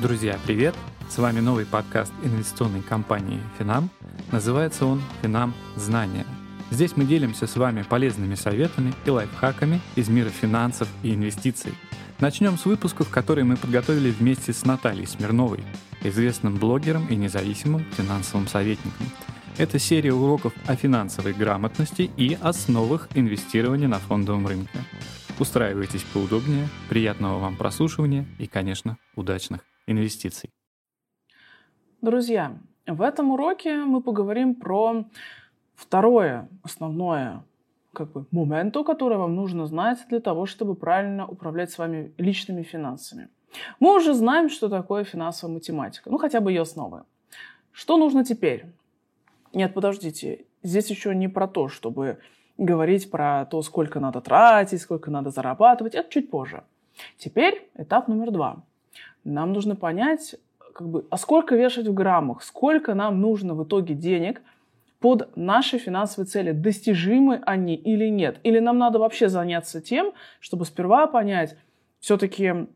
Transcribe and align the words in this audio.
Друзья, 0.00 0.38
привет! 0.46 0.74
С 1.10 1.18
вами 1.18 1.40
новый 1.40 1.66
подкаст 1.66 2.10
инвестиционной 2.22 2.80
компании 2.80 3.38
Финам. 3.58 3.90
Называется 4.32 4.86
он 4.86 5.02
«Финам. 5.20 5.52
Знания». 5.76 6.24
Здесь 6.70 6.96
мы 6.96 7.04
делимся 7.04 7.46
с 7.46 7.54
вами 7.54 7.82
полезными 7.82 8.34
советами 8.34 8.94
и 9.04 9.10
лайфхаками 9.10 9.78
из 9.96 10.08
мира 10.08 10.30
финансов 10.30 10.88
и 11.02 11.14
инвестиций. 11.14 11.74
Начнем 12.18 12.56
с 12.56 12.64
выпусков, 12.64 13.10
которые 13.10 13.44
мы 13.44 13.58
подготовили 13.58 14.10
вместе 14.10 14.54
с 14.54 14.64
Натальей 14.64 15.06
Смирновой, 15.06 15.62
известным 16.02 16.56
блогером 16.56 17.06
и 17.08 17.14
независимым 17.14 17.84
финансовым 17.92 18.48
советником. 18.48 19.06
Это 19.58 19.78
серия 19.78 20.14
уроков 20.14 20.54
о 20.66 20.76
финансовой 20.76 21.34
грамотности 21.34 22.10
и 22.16 22.38
основах 22.40 23.10
инвестирования 23.14 23.86
на 23.86 23.98
фондовом 23.98 24.46
рынке. 24.46 24.78
Устраивайтесь 25.38 26.04
поудобнее, 26.14 26.70
приятного 26.88 27.38
вам 27.38 27.56
прослушивания 27.56 28.26
и, 28.38 28.46
конечно, 28.46 28.96
удачных 29.14 29.60
инвестиций. 29.90 30.50
Друзья, 32.00 32.56
в 32.86 33.02
этом 33.02 33.30
уроке 33.30 33.76
мы 33.76 34.00
поговорим 34.00 34.54
про 34.54 35.04
второе 35.74 36.48
основное 36.62 37.44
как 37.92 38.12
бы, 38.12 38.26
моменту, 38.30 38.84
которое 38.84 39.16
вам 39.16 39.34
нужно 39.34 39.66
знать 39.66 39.98
для 40.08 40.20
того, 40.20 40.46
чтобы 40.46 40.74
правильно 40.74 41.26
управлять 41.26 41.70
своими 41.70 42.12
личными 42.18 42.62
финансами. 42.62 43.28
Мы 43.80 43.96
уже 43.96 44.14
знаем, 44.14 44.48
что 44.48 44.68
такое 44.68 45.04
финансовая 45.04 45.54
математика, 45.54 46.10
ну 46.10 46.18
хотя 46.18 46.40
бы 46.40 46.52
ее 46.52 46.62
основы. 46.62 47.02
Что 47.72 47.96
нужно 47.96 48.24
теперь? 48.24 48.66
Нет, 49.52 49.74
подождите, 49.74 50.44
здесь 50.62 50.90
еще 50.90 51.14
не 51.14 51.28
про 51.28 51.48
то, 51.48 51.68
чтобы 51.68 52.18
говорить 52.58 53.10
про 53.10 53.46
то, 53.46 53.62
сколько 53.62 54.00
надо 54.00 54.20
тратить, 54.20 54.80
сколько 54.80 55.10
надо 55.10 55.30
зарабатывать, 55.30 55.94
это 55.94 56.08
чуть 56.10 56.30
позже. 56.30 56.62
Теперь 57.16 57.68
этап 57.74 58.08
номер 58.08 58.30
два. 58.30 58.62
Нам 59.24 59.52
нужно 59.52 59.76
понять, 59.76 60.36
как 60.72 60.88
бы, 60.88 61.06
а 61.10 61.16
сколько 61.16 61.56
вешать 61.56 61.86
в 61.86 61.94
граммах, 61.94 62.42
сколько 62.42 62.94
нам 62.94 63.20
нужно 63.20 63.54
в 63.54 63.64
итоге 63.64 63.94
денег 63.94 64.42
под 64.98 65.34
наши 65.36 65.78
финансовые 65.78 66.26
цели, 66.26 66.52
достижимы 66.52 67.42
они 67.46 67.74
или 67.74 68.08
нет. 68.08 68.38
Или 68.42 68.58
нам 68.58 68.78
надо 68.78 68.98
вообще 68.98 69.28
заняться 69.28 69.80
тем, 69.80 70.12
чтобы 70.40 70.64
сперва 70.66 71.06
понять, 71.06 71.56
все-таки 72.00 72.66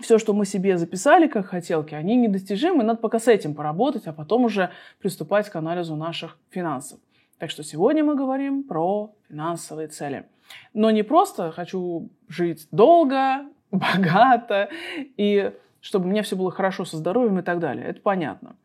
все, 0.00 0.18
что 0.18 0.32
мы 0.32 0.44
себе 0.44 0.76
записали 0.78 1.26
как 1.26 1.46
хотелки, 1.46 1.94
они 1.94 2.16
недостижимы, 2.16 2.84
надо 2.84 3.00
пока 3.00 3.18
с 3.18 3.28
этим 3.28 3.54
поработать, 3.54 4.06
а 4.06 4.12
потом 4.12 4.44
уже 4.44 4.70
приступать 5.00 5.48
к 5.48 5.56
анализу 5.56 5.96
наших 5.96 6.38
финансов. 6.50 7.00
Так 7.38 7.50
что 7.50 7.62
сегодня 7.62 8.04
мы 8.04 8.16
говорим 8.16 8.64
про 8.64 9.14
финансовые 9.28 9.88
цели. 9.88 10.26
Но 10.74 10.90
не 10.90 11.02
просто 11.02 11.52
хочу 11.52 12.10
жить 12.28 12.66
долго, 12.72 13.46
богато 13.72 14.70
и 15.16 15.52
чтобы 15.80 16.06
у 16.06 16.08
меня 16.08 16.22
все 16.22 16.36
было 16.36 16.50
хорошо 16.50 16.84
со 16.84 16.96
здоровьем 16.96 17.38
и 17.38 17.42
так 17.42 17.60
далее. 17.60 17.86
Это 17.86 18.00
понятно. 18.00 18.56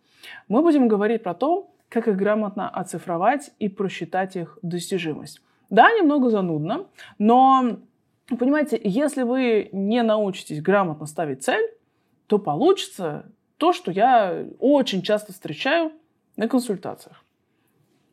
Мы 0.48 0.62
будем 0.62 0.88
говорить 0.88 1.24
про 1.24 1.34
то, 1.34 1.72
как 1.90 2.08
их 2.08 2.18
грамотно 2.18 2.70
оцифровать 2.70 3.52
и 3.60 3.70
просчитать 3.70 4.36
их 4.36 4.58
достижимость. 4.62 5.42
Да, 5.70 5.92
немного 5.92 6.30
занудно, 6.30 6.88
но, 7.18 7.78
понимаете, 8.28 8.80
если 8.84 9.24
вы 9.24 9.70
не 9.72 10.02
научитесь 10.04 10.62
грамотно 10.62 11.06
ставить 11.06 11.44
цель, 11.44 11.66
то 12.28 12.40
получится 12.40 13.26
то, 13.58 13.74
что 13.74 13.92
я 13.92 14.46
очень 14.60 15.02
часто 15.02 15.34
встречаю 15.34 15.92
на 16.36 16.48
консультациях. 16.48 17.24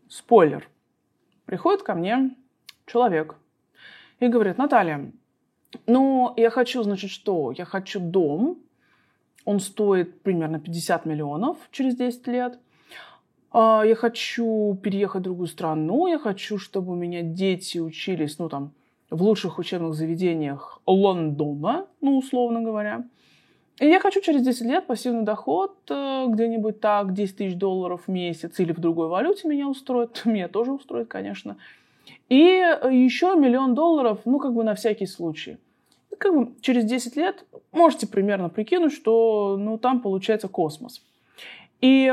Спойлер. 0.08 0.68
Приходит 1.46 1.82
ко 1.82 1.94
мне 1.94 2.34
человек 2.86 3.36
и 4.20 4.28
говорит, 4.28 4.58
Наталья, 4.58 5.10
ну, 5.86 6.32
я 6.36 6.50
хочу, 6.50 6.82
значит, 6.82 7.10
что? 7.10 7.52
Я 7.52 7.64
хочу 7.64 8.00
дом, 8.00 8.58
он 9.44 9.60
стоит 9.60 10.22
примерно 10.22 10.60
50 10.60 11.06
миллионов 11.06 11.56
через 11.70 11.96
10 11.96 12.26
лет. 12.26 12.58
А, 13.52 13.82
я 13.84 13.94
хочу 13.94 14.78
переехать 14.82 15.20
в 15.20 15.24
другую 15.24 15.48
страну, 15.48 16.06
я 16.06 16.18
хочу, 16.18 16.58
чтобы 16.58 16.92
у 16.92 16.96
меня 16.96 17.22
дети 17.22 17.78
учились, 17.78 18.38
ну, 18.38 18.48
там, 18.48 18.72
в 19.10 19.22
лучших 19.22 19.58
учебных 19.58 19.94
заведениях 19.94 20.80
Лондона, 20.86 21.86
ну, 22.00 22.18
условно 22.18 22.60
говоря. 22.60 23.04
И 23.80 23.86
я 23.86 23.98
хочу 23.98 24.20
через 24.20 24.42
10 24.42 24.62
лет 24.66 24.86
пассивный 24.86 25.22
доход 25.22 25.74
э, 25.88 26.26
где-нибудь 26.28 26.80
так, 26.80 27.14
10 27.14 27.36
тысяч 27.36 27.56
долларов 27.56 28.02
в 28.06 28.08
месяц 28.08 28.60
или 28.60 28.72
в 28.72 28.78
другой 28.78 29.08
валюте 29.08 29.48
меня 29.48 29.68
устроит. 29.68 30.22
Меня 30.26 30.48
тоже 30.48 30.72
устроит, 30.72 31.08
конечно. 31.08 31.56
И 32.28 32.36
еще 32.36 33.34
миллион 33.36 33.74
долларов, 33.74 34.20
ну, 34.24 34.38
как 34.38 34.54
бы 34.54 34.64
на 34.64 34.74
всякий 34.74 35.06
случай– 35.06 35.58
как 36.20 36.34
бы 36.34 36.52
через 36.60 36.84
10 36.84 37.16
лет 37.16 37.44
можете 37.72 38.06
примерно 38.06 38.50
прикинуть, 38.50 38.92
что 38.92 39.56
ну, 39.58 39.78
там 39.78 40.00
получается 40.02 40.48
космос. 40.48 41.02
И 41.80 42.12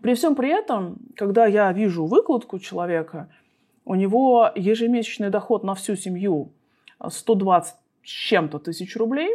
при 0.00 0.14
всем 0.14 0.36
при 0.36 0.48
этом, 0.48 0.98
когда 1.16 1.46
я 1.46 1.72
вижу 1.72 2.06
выкладку 2.06 2.60
человека, 2.60 3.28
у 3.84 3.96
него 3.96 4.50
ежемесячный 4.54 5.30
доход 5.30 5.64
на 5.64 5.74
всю 5.74 5.96
семью 5.96 6.52
120 7.06 7.74
с 8.04 8.08
чем-то 8.08 8.60
тысяч 8.60 8.96
рублей, 8.96 9.34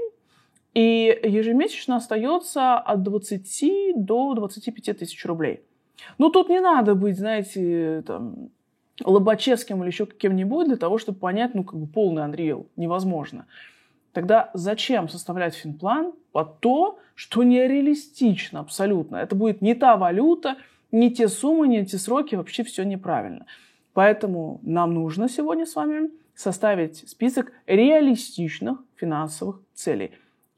и 0.73 1.19
ежемесячно 1.23 1.97
остается 1.97 2.75
от 2.75 3.03
20 3.03 4.05
до 4.05 4.33
25 4.35 4.99
тысяч 4.99 5.25
рублей. 5.25 5.63
Ну, 6.17 6.29
тут 6.29 6.47
не 6.47 6.61
надо 6.61 6.95
быть, 6.95 7.17
знаете, 7.17 8.03
там, 8.07 8.51
Лобачевским 9.03 9.81
или 9.81 9.89
еще 9.89 10.05
кем-нибудь 10.05 10.67
для 10.67 10.77
того, 10.77 10.97
чтобы 10.97 11.19
понять, 11.19 11.53
ну, 11.55 11.63
как 11.63 11.79
бы 11.79 11.87
полный 11.87 12.23
Unreal. 12.23 12.67
Невозможно. 12.75 13.45
Тогда 14.13 14.51
зачем 14.53 15.09
составлять 15.09 15.55
финплан 15.55 16.13
под 16.31 16.59
то, 16.59 16.99
что 17.15 17.43
нереалистично 17.43 18.59
абсолютно? 18.59 19.17
Это 19.17 19.35
будет 19.35 19.61
не 19.61 19.73
та 19.73 19.95
валюта, 19.95 20.57
не 20.91 21.11
те 21.11 21.27
суммы, 21.27 21.67
не 21.67 21.85
те 21.85 21.97
сроки, 21.97 22.35
вообще 22.35 22.63
все 22.63 22.83
неправильно. 22.83 23.45
Поэтому 23.93 24.59
нам 24.63 24.93
нужно 24.93 25.29
сегодня 25.29 25.65
с 25.65 25.75
вами 25.75 26.09
составить 26.35 27.09
список 27.09 27.53
реалистичных 27.67 28.79
финансовых 28.95 29.61
целей. 29.73 30.11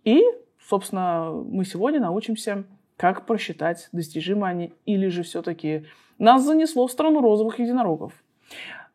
И, 0.03 0.23
собственно, 0.59 1.31
мы 1.31 1.65
сегодня 1.65 1.99
научимся, 1.99 2.63
как 2.97 3.25
просчитать, 3.25 3.89
достижимы 3.91 4.47
они 4.47 4.73
или 4.85 5.07
же 5.07 5.23
все-таки 5.23 5.85
нас 6.17 6.43
занесло 6.43 6.87
в 6.87 6.91
страну 6.91 7.21
розовых 7.21 7.59
единорогов. 7.59 8.13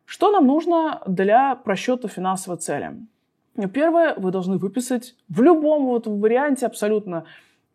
Что 0.05 0.31
нам 0.31 0.47
нужно 0.47 1.01
для 1.05 1.55
просчета 1.55 2.07
финансовой 2.07 2.57
цели? 2.57 2.97
Первое, 3.73 4.15
вы 4.15 4.31
должны 4.31 4.57
выписать 4.57 5.15
в 5.27 5.41
любом 5.41 5.85
вот 5.85 6.07
варианте 6.07 6.65
абсолютно, 6.65 7.25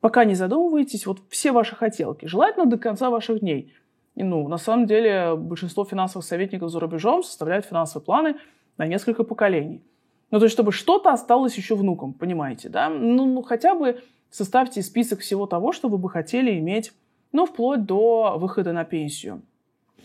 пока 0.00 0.24
не 0.24 0.34
задумываетесь, 0.34 1.06
вот 1.06 1.20
все 1.28 1.52
ваши 1.52 1.76
хотелки. 1.76 2.26
Желательно 2.26 2.66
до 2.66 2.78
конца 2.78 3.10
ваших 3.10 3.40
дней. 3.40 3.72
И, 4.14 4.22
ну, 4.22 4.48
на 4.48 4.58
самом 4.58 4.86
деле, 4.86 5.34
большинство 5.36 5.84
финансовых 5.84 6.24
советников 6.24 6.70
за 6.70 6.80
рубежом 6.80 7.22
составляют 7.22 7.66
финансовые 7.66 8.04
планы 8.04 8.36
на 8.78 8.86
несколько 8.86 9.24
поколений. 9.24 9.82
Ну, 10.30 10.38
то 10.38 10.46
есть, 10.46 10.52
чтобы 10.52 10.72
что-то 10.72 11.12
осталось 11.12 11.56
еще 11.56 11.74
внукам, 11.76 12.12
понимаете, 12.12 12.68
да? 12.68 12.88
Ну, 12.88 13.26
ну, 13.26 13.42
хотя 13.42 13.74
бы 13.74 14.00
составьте 14.30 14.82
список 14.82 15.20
всего 15.20 15.46
того, 15.46 15.72
что 15.72 15.88
вы 15.88 15.98
бы 15.98 16.10
хотели 16.10 16.58
иметь, 16.58 16.92
ну, 17.32 17.46
вплоть 17.46 17.84
до 17.84 18.36
выхода 18.38 18.72
на 18.72 18.84
пенсию. 18.84 19.42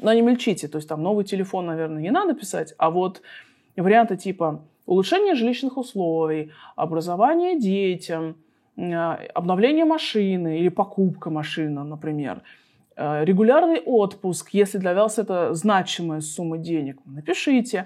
Но 0.01 0.13
не 0.13 0.21
мельчите, 0.21 0.67
то 0.67 0.77
есть 0.77 0.87
там 0.87 1.03
новый 1.03 1.25
телефон, 1.25 1.65
наверное, 1.65 2.01
не 2.01 2.11
надо 2.11 2.33
писать, 2.33 2.73
а 2.77 2.89
вот 2.89 3.21
варианты 3.75 4.15
типа 4.17 4.61
улучшение 4.85 5.35
жилищных 5.35 5.77
условий, 5.77 6.51
образование 6.75 7.59
детям, 7.59 8.37
э, 8.77 8.93
обновление 9.33 9.85
машины 9.85 10.59
или 10.59 10.69
покупка 10.69 11.29
машины, 11.29 11.83
например, 11.83 12.41
э, 12.95 13.25
регулярный 13.25 13.79
отпуск, 13.79 14.49
если 14.53 14.77
для 14.77 14.93
вас 14.93 15.19
это 15.19 15.53
значимая 15.53 16.21
сумма 16.21 16.57
денег, 16.57 16.97
напишите. 17.05 17.85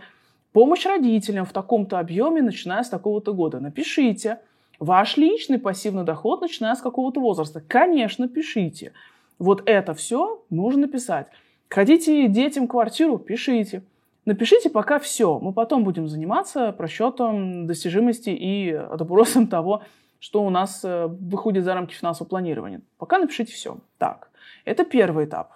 Помощь 0.51 0.85
родителям 0.85 1.45
в 1.45 1.51
таком-то 1.51 1.97
объеме, 1.97 2.43
начиная 2.43 2.83
с 2.83 2.89
такого-то 2.89 3.33
года, 3.33 3.59
напишите. 3.59 4.39
Ваш 4.79 5.17
личный 5.17 5.57
пассивный 5.57 6.03
доход, 6.03 6.41
начиная 6.41 6.75
с 6.75 6.81
какого-то 6.81 7.19
возраста, 7.19 7.59
конечно, 7.67 8.27
пишите. 8.27 8.93
Вот 9.39 9.63
это 9.65 9.95
все 9.95 10.43
нужно 10.51 10.87
писать. 10.87 11.27
Хотите 11.73 12.27
детям 12.27 12.67
квартиру, 12.67 13.17
пишите. 13.17 13.81
Напишите 14.25 14.69
пока 14.69 14.99
все. 14.99 15.39
Мы 15.39 15.53
потом 15.53 15.83
будем 15.83 16.07
заниматься 16.07 16.71
просчетом 16.71 17.65
достижимости 17.65 18.29
и 18.29 18.69
отбросом 18.69 19.47
того, 19.47 19.81
что 20.19 20.43
у 20.43 20.51
нас 20.51 20.85
э, 20.85 21.07
выходит 21.07 21.63
за 21.63 21.73
рамки 21.73 21.95
финансового 21.95 22.29
планирования. 22.29 22.81
Пока 22.99 23.17
напишите 23.17 23.53
все. 23.53 23.79
Так, 23.97 24.29
это 24.65 24.83
первый 24.83 25.25
этап. 25.25 25.53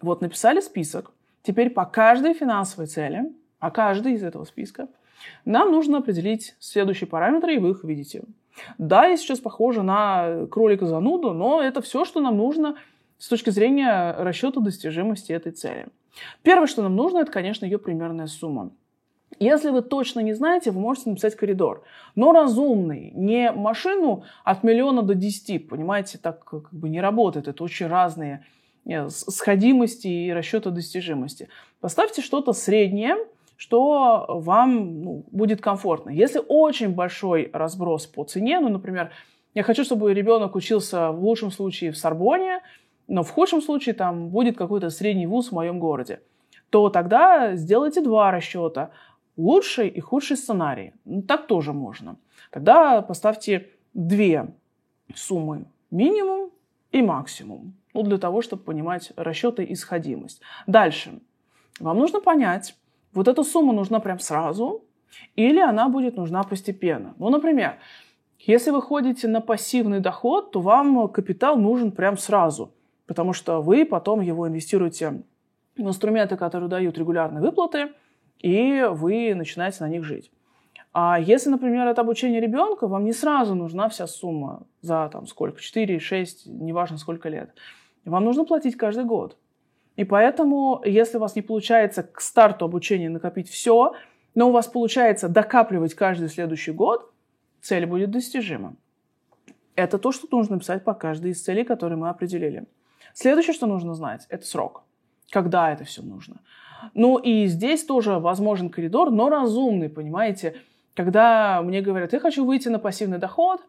Вот 0.00 0.22
написали 0.22 0.58
список. 0.58 1.12
Теперь 1.44 1.70
по 1.70 1.84
каждой 1.84 2.34
финансовой 2.34 2.88
цели, 2.88 3.32
по 3.60 3.70
каждой 3.70 4.14
из 4.14 4.24
этого 4.24 4.42
списка, 4.42 4.88
нам 5.44 5.70
нужно 5.70 5.98
определить 5.98 6.56
следующие 6.58 7.06
параметры, 7.06 7.54
и 7.54 7.58
вы 7.58 7.70
их 7.70 7.84
видите. 7.84 8.24
Да, 8.76 9.06
я 9.06 9.16
сейчас 9.16 9.38
похожа 9.38 9.82
на 9.82 10.46
кролика 10.50 10.86
зануду, 10.86 11.32
но 11.32 11.62
это 11.62 11.80
все, 11.80 12.04
что 12.04 12.20
нам 12.20 12.38
нужно 12.38 12.76
с 13.22 13.28
точки 13.28 13.50
зрения 13.50 14.16
расчета 14.18 14.60
достижимости 14.60 15.30
этой 15.30 15.52
цели. 15.52 15.86
Первое, 16.42 16.66
что 16.66 16.82
нам 16.82 16.96
нужно, 16.96 17.18
это, 17.18 17.30
конечно, 17.30 17.64
ее 17.64 17.78
примерная 17.78 18.26
сумма. 18.26 18.72
Если 19.38 19.70
вы 19.70 19.82
точно 19.82 20.18
не 20.18 20.32
знаете, 20.32 20.72
вы 20.72 20.80
можете 20.80 21.10
написать 21.10 21.36
коридор. 21.36 21.84
Но 22.16 22.32
разумный, 22.32 23.12
не 23.14 23.52
машину 23.52 24.24
от 24.42 24.64
миллиона 24.64 25.02
до 25.02 25.14
десяти, 25.14 25.60
понимаете, 25.60 26.18
так 26.18 26.44
как 26.44 26.74
бы 26.74 26.88
не 26.88 27.00
работает. 27.00 27.46
Это 27.46 27.62
очень 27.62 27.86
разные 27.86 28.44
э, 28.86 29.08
сходимости 29.08 30.08
и 30.08 30.32
расчеты 30.32 30.70
достижимости. 30.70 31.48
Поставьте 31.80 32.22
что-то 32.22 32.52
среднее, 32.52 33.14
что 33.56 34.26
вам 34.30 35.00
ну, 35.00 35.24
будет 35.30 35.60
комфортно. 35.60 36.10
Если 36.10 36.40
очень 36.48 36.88
большой 36.88 37.50
разброс 37.52 38.08
по 38.08 38.24
цене, 38.24 38.58
ну, 38.58 38.68
например, 38.68 39.12
я 39.54 39.62
хочу, 39.62 39.84
чтобы 39.84 40.12
ребенок 40.12 40.56
учился 40.56 41.12
в 41.12 41.22
лучшем 41.22 41.52
случае 41.52 41.92
в 41.92 41.96
Сорбоне, 41.96 42.62
но 43.12 43.22
в 43.22 43.30
худшем 43.30 43.60
случае 43.60 43.94
там 43.94 44.30
будет 44.30 44.56
какой-то 44.56 44.88
средний 44.88 45.26
вуз 45.26 45.48
в 45.48 45.52
моем 45.52 45.78
городе, 45.78 46.22
то 46.70 46.88
тогда 46.88 47.54
сделайте 47.56 48.00
два 48.00 48.30
расчета 48.30 48.90
лучший 49.36 49.88
и 49.88 50.00
худший 50.00 50.38
сценарий. 50.38 50.94
Ну, 51.04 51.20
так 51.20 51.46
тоже 51.46 51.74
можно. 51.74 52.16
Тогда 52.50 53.02
поставьте 53.02 53.68
две 53.92 54.54
суммы 55.14 55.66
минимум 55.90 56.52
и 56.90 57.02
максимум. 57.02 57.74
Ну, 57.92 58.02
для 58.02 58.16
того, 58.16 58.40
чтобы 58.40 58.62
понимать 58.62 59.12
расчеты 59.16 59.62
и 59.64 59.74
сходимость. 59.74 60.40
Дальше. 60.66 61.20
Вам 61.80 61.98
нужно 61.98 62.22
понять, 62.22 62.74
вот 63.12 63.28
эта 63.28 63.42
сумма 63.42 63.74
нужна 63.74 64.00
прям 64.00 64.20
сразу, 64.20 64.84
или 65.36 65.60
она 65.60 65.90
будет 65.90 66.16
нужна 66.16 66.44
постепенно. 66.44 67.14
Ну, 67.18 67.28
например, 67.28 67.76
если 68.38 68.70
вы 68.70 68.80
ходите 68.80 69.28
на 69.28 69.42
пассивный 69.42 70.00
доход, 70.00 70.52
то 70.52 70.60
вам 70.60 71.08
капитал 71.08 71.58
нужен 71.58 71.92
прям 71.92 72.16
сразу, 72.16 72.72
потому 73.06 73.32
что 73.32 73.60
вы 73.60 73.84
потом 73.84 74.20
его 74.20 74.48
инвестируете 74.48 75.22
в 75.76 75.80
инструменты, 75.80 76.36
которые 76.36 76.68
дают 76.68 76.98
регулярные 76.98 77.42
выплаты, 77.42 77.92
и 78.38 78.86
вы 78.90 79.34
начинаете 79.34 79.78
на 79.80 79.88
них 79.88 80.04
жить. 80.04 80.30
А 80.92 81.18
если, 81.18 81.48
например, 81.48 81.86
это 81.86 82.02
обучение 82.02 82.40
ребенка, 82.40 82.86
вам 82.86 83.04
не 83.04 83.12
сразу 83.12 83.54
нужна 83.54 83.88
вся 83.88 84.06
сумма 84.06 84.66
за 84.82 85.08
там 85.10 85.26
сколько, 85.26 85.60
4, 85.60 85.98
6, 85.98 86.46
неважно 86.46 86.98
сколько 86.98 87.28
лет. 87.28 87.54
Вам 88.04 88.24
нужно 88.24 88.44
платить 88.44 88.76
каждый 88.76 89.04
год. 89.04 89.38
И 89.96 90.04
поэтому, 90.04 90.82
если 90.84 91.16
у 91.16 91.20
вас 91.20 91.34
не 91.34 91.42
получается 91.42 92.02
к 92.02 92.20
старту 92.20 92.64
обучения 92.64 93.08
накопить 93.08 93.48
все, 93.48 93.94
но 94.34 94.48
у 94.48 94.52
вас 94.52 94.66
получается 94.66 95.28
докапливать 95.28 95.94
каждый 95.94 96.28
следующий 96.28 96.72
год, 96.72 97.10
цель 97.60 97.86
будет 97.86 98.10
достижима. 98.10 98.74
Это 99.76 99.98
то, 99.98 100.12
что 100.12 100.28
нужно 100.30 100.56
написать 100.56 100.84
по 100.84 100.94
каждой 100.94 101.30
из 101.30 101.42
целей, 101.42 101.64
которые 101.64 101.98
мы 101.98 102.08
определили. 102.08 102.66
Следующее, 103.14 103.54
что 103.54 103.66
нужно 103.66 103.94
знать, 103.94 104.26
это 104.28 104.46
срок. 104.46 104.84
Когда 105.30 105.72
это 105.72 105.84
все 105.84 106.02
нужно. 106.02 106.36
Ну 106.94 107.18
и 107.18 107.46
здесь 107.46 107.84
тоже 107.84 108.18
возможен 108.18 108.68
коридор, 108.68 109.10
но 109.10 109.28
разумный, 109.28 109.88
понимаете. 109.88 110.56
Когда 110.94 111.62
мне 111.62 111.80
говорят, 111.80 112.12
я 112.12 112.20
хочу 112.20 112.44
выйти 112.44 112.68
на 112.68 112.78
пассивный 112.78 113.18
доход, 113.18 113.60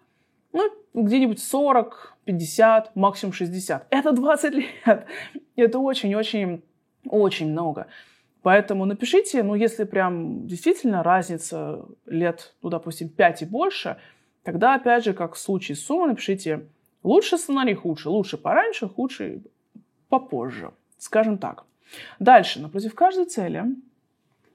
ну, 0.52 0.70
где-нибудь 0.94 1.42
40, 1.42 2.18
50, 2.26 2.96
максимум 2.96 3.34
60. 3.34 3.88
Это 3.90 4.12
20 4.12 4.54
лет. 4.86 5.06
Это 5.56 5.80
очень-очень, 5.80 6.64
очень 7.06 7.52
много. 7.52 7.88
Поэтому 8.42 8.86
напишите, 8.86 9.42
ну, 9.42 9.56
если 9.56 9.86
прям 9.86 10.46
действительно 10.48 11.02
разница 11.02 11.86
лет, 12.06 12.54
ну, 12.62 12.70
допустим, 12.70 13.10
5 13.10 13.42
и 13.44 13.46
больше, 13.46 13.98
тогда, 14.44 14.76
опять 14.76 15.06
же, 15.06 15.14
как 15.14 15.36
в 15.36 15.40
случае 15.40 15.78
с 15.78 15.86
суммой, 15.86 16.10
напишите 16.10 16.66
лучше 17.04 17.38
сценарий, 17.38 17.76
худше. 17.76 18.10
Лучше 18.10 18.38
пораньше, 18.38 18.88
худше 18.88 19.42
попозже. 20.10 20.72
Скажем 20.98 21.38
так. 21.38 21.66
Дальше, 22.20 22.62
напротив 22.62 22.96
каждой 22.96 23.26
цели 23.26 23.66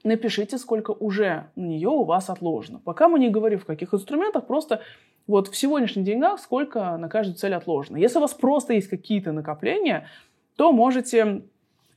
напишите, 0.03 0.57
сколько 0.57 0.91
уже 0.91 1.47
на 1.55 1.65
нее 1.65 1.89
у 1.89 2.03
вас 2.03 2.29
отложено. 2.29 2.79
Пока 2.83 3.07
мы 3.07 3.19
не 3.19 3.29
говорим 3.29 3.59
в 3.59 3.65
каких 3.65 3.93
инструментах, 3.93 4.47
просто 4.47 4.81
вот 5.27 5.47
в 5.47 5.55
сегодняшних 5.55 6.05
деньгах 6.05 6.39
сколько 6.39 6.97
на 6.97 7.09
каждую 7.09 7.35
цель 7.35 7.53
отложено. 7.53 7.97
Если 7.97 8.17
у 8.17 8.21
вас 8.21 8.33
просто 8.33 8.73
есть 8.73 8.87
какие-то 8.87 9.31
накопления, 9.31 10.07
то 10.55 10.71
можете 10.71 11.43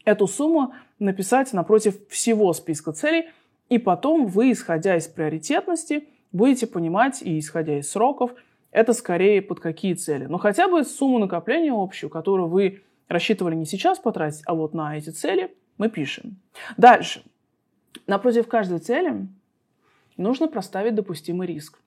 эту 0.05 0.27
сумму 0.27 0.75
написать 0.99 1.53
напротив 1.53 1.97
всего 2.09 2.53
списка 2.53 2.93
целей, 2.93 3.29
и 3.69 3.79
потом 3.79 4.27
вы, 4.27 4.53
исходя 4.53 4.97
из 4.97 5.07
приоритетности, 5.07 6.09
будете 6.33 6.67
понимать 6.67 7.23
и 7.23 7.39
исходя 7.39 7.79
из 7.79 7.91
сроков, 7.91 8.35
это 8.73 8.95
скорее 8.95 9.43
под 9.43 9.61
какие 9.61 9.95
цели. 9.95 10.25
Но 10.25 10.39
хотя 10.39 10.69
бы 10.69 10.83
сумму 10.83 11.19
накопления 11.19 11.73
общую, 11.73 12.11
которую 12.11 12.49
вы 12.49 12.83
рассчитывали 13.07 13.55
не 13.55 13.67
сейчас 13.67 13.99
потратить, 13.99 14.43
а 14.47 14.55
вот 14.55 14.75
на 14.75 14.97
эти 14.97 15.11
цели, 15.11 15.55
мы 15.79 15.89
пишем. 15.89 16.37
Дальше. 16.77 17.23
Напротив 18.07 18.49
каждой 18.49 18.79
цели 18.79 19.29
нужно 20.17 20.49
проставить 20.49 20.95
допустимый 20.95 21.47
риск. 21.47 21.79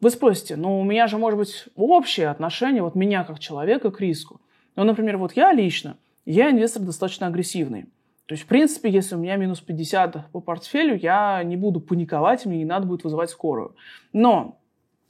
Вы 0.00 0.10
спросите, 0.10 0.56
ну 0.56 0.80
у 0.80 0.84
меня 0.84 1.06
же 1.06 1.16
может 1.16 1.38
быть 1.38 1.64
общее 1.74 2.28
отношение 2.28 2.82
вот 2.82 2.94
меня 2.94 3.24
как 3.24 3.38
человека 3.38 3.90
к 3.90 4.00
риску. 4.00 4.40
Ну, 4.74 4.84
например, 4.84 5.16
вот 5.16 5.32
я 5.32 5.52
лично, 5.52 5.96
я 6.26 6.50
инвестор 6.50 6.82
достаточно 6.82 7.28
агрессивный. 7.28 7.86
То 8.26 8.32
есть, 8.32 8.42
в 8.42 8.46
принципе, 8.46 8.90
если 8.90 9.14
у 9.14 9.18
меня 9.18 9.36
минус 9.36 9.60
50 9.60 10.32
по 10.32 10.40
портфелю, 10.40 10.96
я 10.96 11.42
не 11.44 11.56
буду 11.56 11.80
паниковать, 11.80 12.44
мне 12.44 12.58
не 12.58 12.64
надо 12.64 12.86
будет 12.86 13.04
вызывать 13.04 13.30
скорую. 13.30 13.76
Но 14.12 14.58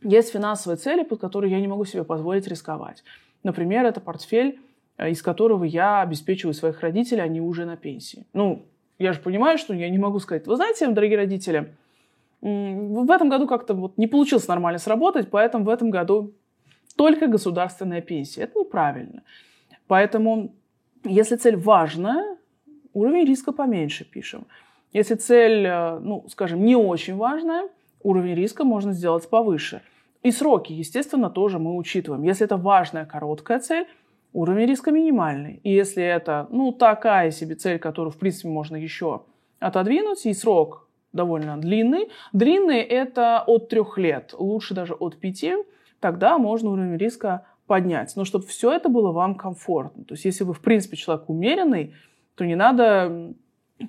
есть 0.03 0.33
финансовые 0.33 0.77
цели, 0.77 1.03
под 1.03 1.21
которые 1.21 1.53
я 1.53 1.61
не 1.61 1.69
могу 1.69 1.85
себе 1.85 2.05
позволить 2.05 2.47
рисковать. 2.47 3.05
Например, 3.43 3.85
это 3.85 4.01
портфель 4.01 4.59
Э, 4.99 5.11
из 5.11 5.23
которого 5.23 5.65
я 5.65 6.01
обеспечиваю 6.01 6.55
своих 6.55 6.81
родителей, 6.81 7.23
они 7.23 7.41
уже 7.41 7.67
на 7.67 7.77
пенсии. 7.77 8.27
Ну, 8.33 8.65
я 8.99 9.13
же 9.13 9.21
понимаю, 9.21 9.59
что 9.59 9.75
я 9.75 9.91
не 9.91 9.99
могу 9.99 10.19
сказать, 10.21 10.47
вы 10.47 10.57
знаете, 10.57 10.89
дорогие 10.89 11.19
родители, 11.19 11.75
в 12.41 13.11
этом 13.11 13.29
году 13.29 13.47
как-то 13.47 13.75
вот 13.75 13.99
не 13.99 14.07
получилось 14.07 14.49
нормально 14.49 14.79
сработать, 14.79 15.31
поэтому 15.31 15.65
в 15.65 15.69
этом 15.69 15.91
году 15.91 16.33
только 16.97 17.27
государственная 17.27 18.01
пенсия. 18.01 18.43
Это 18.43 18.61
неправильно. 18.61 19.23
Поэтому, 19.87 20.55
если 21.05 21.37
цель 21.37 21.57
важная, 21.57 22.37
уровень 22.95 23.27
риска 23.27 23.53
поменьше 23.53 24.05
пишем. 24.05 24.47
Если 24.93 25.15
цель, 25.15 25.67
э, 25.67 25.99
ну, 25.99 26.25
скажем, 26.29 26.65
не 26.65 26.77
очень 26.77 27.17
важная, 27.17 27.69
уровень 28.07 28.35
риска 28.35 28.65
можно 28.65 28.93
сделать 28.93 29.29
повыше. 29.29 29.83
И 30.23 30.31
сроки, 30.31 30.73
естественно, 30.73 31.29
тоже 31.29 31.59
мы 31.59 31.77
учитываем. 31.77 32.23
Если 32.23 32.45
это 32.45 32.57
важная 32.57 33.05
короткая 33.05 33.59
цель, 33.59 33.87
уровень 34.33 34.67
риска 34.67 34.93
минимальный. 34.93 35.61
И 35.65 35.73
если 35.73 36.05
это, 36.05 36.47
ну, 36.51 36.73
такая 36.73 37.31
себе 37.31 37.57
цель, 37.57 37.79
которую, 37.79 38.13
в 38.13 38.19
принципе, 38.19 38.49
можно 38.49 38.77
еще 38.77 39.23
отодвинуть, 39.59 40.25
и 40.27 40.35
срок 40.35 40.89
довольно 41.13 41.57
длинный. 41.57 42.09
Длинный– 42.33 42.81
это 43.03 43.43
от 43.47 43.69
трех 43.69 43.99
лет, 43.99 44.35
лучше 44.39 44.75
даже 44.75 44.95
от 44.95 45.17
пяти, 45.17 45.55
тогда 45.99 46.39
можно 46.39 46.71
уровень 46.71 46.97
риска 46.97 47.47
поднять. 47.67 48.15
Но 48.17 48.25
чтобы 48.25 48.47
все 48.47 48.73
это 48.73 48.89
было 48.89 49.11
вам 49.13 49.35
комфортно. 49.35 50.05
То 50.05 50.15
есть 50.15 50.25
если 50.25 50.45
вы, 50.45 50.53
в 50.53 50.61
принципе, 50.61 50.97
человек 50.97 51.29
умеренный, 51.29 51.95
то 52.37 52.45
не 52.45 52.55
надо 52.55 53.35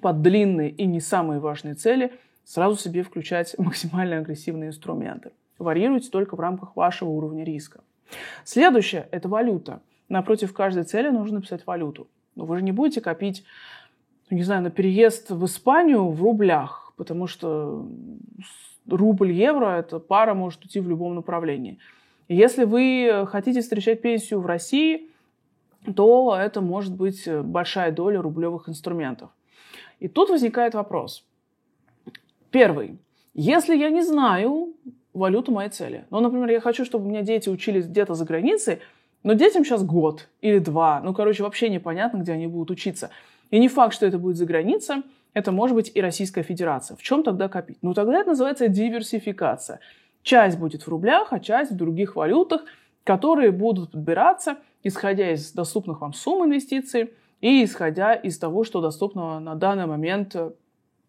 под 0.01 0.21
длинные 0.21 0.71
и 0.71 0.85
не 0.85 1.01
самые 1.01 1.39
важные 1.39 1.75
цели 1.75 2.11
сразу 2.47 2.77
себе 2.77 3.03
включать 3.03 3.53
максимально 3.59 4.17
агрессивные 4.17 4.69
инструменты. 4.69 5.31
Варьируйте 5.59 6.09
только 6.09 6.35
в 6.35 6.39
рамках 6.39 6.75
вашего 6.75 7.09
уровня 7.09 7.43
риска. 7.43 7.81
Следующее– 8.45 9.07
это 9.11 9.27
валюта 9.27 9.81
напротив 10.09 10.53
каждой 10.53 10.83
цели 10.83 11.09
нужно 11.09 11.41
писать 11.41 11.65
валюту. 11.65 12.07
Но 12.35 12.45
вы 12.45 12.57
же 12.57 12.63
не 12.63 12.71
будете 12.71 13.01
копить, 13.01 13.43
ну, 14.29 14.37
не 14.37 14.43
знаю, 14.43 14.61
на 14.61 14.69
переезд 14.69 15.29
в 15.29 15.45
Испанию 15.45 16.09
в 16.09 16.21
рублях, 16.21 16.93
потому 16.97 17.27
что 17.27 17.87
рубль-евро, 18.87 19.79
эта 19.79 19.99
пара 19.99 20.33
может 20.33 20.63
уйти 20.63 20.79
в 20.79 20.87
любом 20.87 21.15
направлении. 21.15 21.77
Если 22.29 22.65
вы 22.65 23.25
хотите 23.27 23.61
встречать 23.61 24.01
пенсию 24.01 24.41
в 24.41 24.45
России, 24.45 25.09
то 25.95 26.37
это 26.37 26.61
может 26.61 26.95
быть 26.95 27.27
большая 27.27 27.91
доля 27.91 28.21
рублевых 28.21 28.69
инструментов. 28.69 29.29
И 29.99 30.07
тут 30.07 30.29
возникает 30.29 30.73
вопрос. 30.73 31.25
Первый. 32.51 32.97
Если 33.33 33.75
я 33.75 33.89
не 33.89 34.01
знаю 34.01 34.73
валюту 35.13 35.51
моей 35.51 35.69
цели, 35.69 36.05
ну, 36.09 36.19
например, 36.19 36.49
я 36.49 36.59
хочу, 36.59 36.85
чтобы 36.85 37.05
у 37.05 37.09
меня 37.09 37.21
дети 37.21 37.49
учились 37.49 37.87
где-то 37.87 38.13
за 38.13 38.25
границей, 38.25 38.79
но 39.23 39.33
детям 39.33 39.65
сейчас 39.65 39.83
год 39.83 40.27
или 40.41 40.59
два. 40.59 41.01
Ну, 41.03 41.13
короче, 41.13 41.43
вообще 41.43 41.69
непонятно, 41.69 42.19
где 42.19 42.31
они 42.33 42.47
будут 42.47 42.71
учиться. 42.71 43.09
И 43.49 43.59
не 43.59 43.67
факт, 43.67 43.93
что 43.93 44.05
это 44.05 44.17
будет 44.17 44.37
за 44.37 44.45
граница. 44.45 45.03
Это 45.33 45.51
может 45.51 45.75
быть 45.75 45.91
и 45.93 46.01
Российская 46.01 46.43
Федерация. 46.43 46.97
В 46.97 47.03
чем 47.03 47.23
тогда 47.23 47.47
копить? 47.47 47.77
Ну, 47.81 47.93
тогда 47.93 48.19
это 48.19 48.29
называется 48.29 48.67
диверсификация. 48.67 49.79
Часть 50.23 50.57
будет 50.57 50.83
в 50.83 50.87
рублях, 50.87 51.27
а 51.31 51.39
часть 51.39 51.71
в 51.71 51.75
других 51.75 52.15
валютах, 52.15 52.63
которые 53.03 53.51
будут 53.51 53.91
подбираться, 53.91 54.57
исходя 54.83 55.31
из 55.31 55.51
доступных 55.51 56.01
вам 56.01 56.13
сумм 56.13 56.45
инвестиций 56.45 57.11
и 57.39 57.63
исходя 57.63 58.13
из 58.13 58.37
того, 58.39 58.63
что 58.63 58.81
доступно 58.81 59.39
на 59.39 59.55
данный 59.55 59.85
момент 59.85 60.35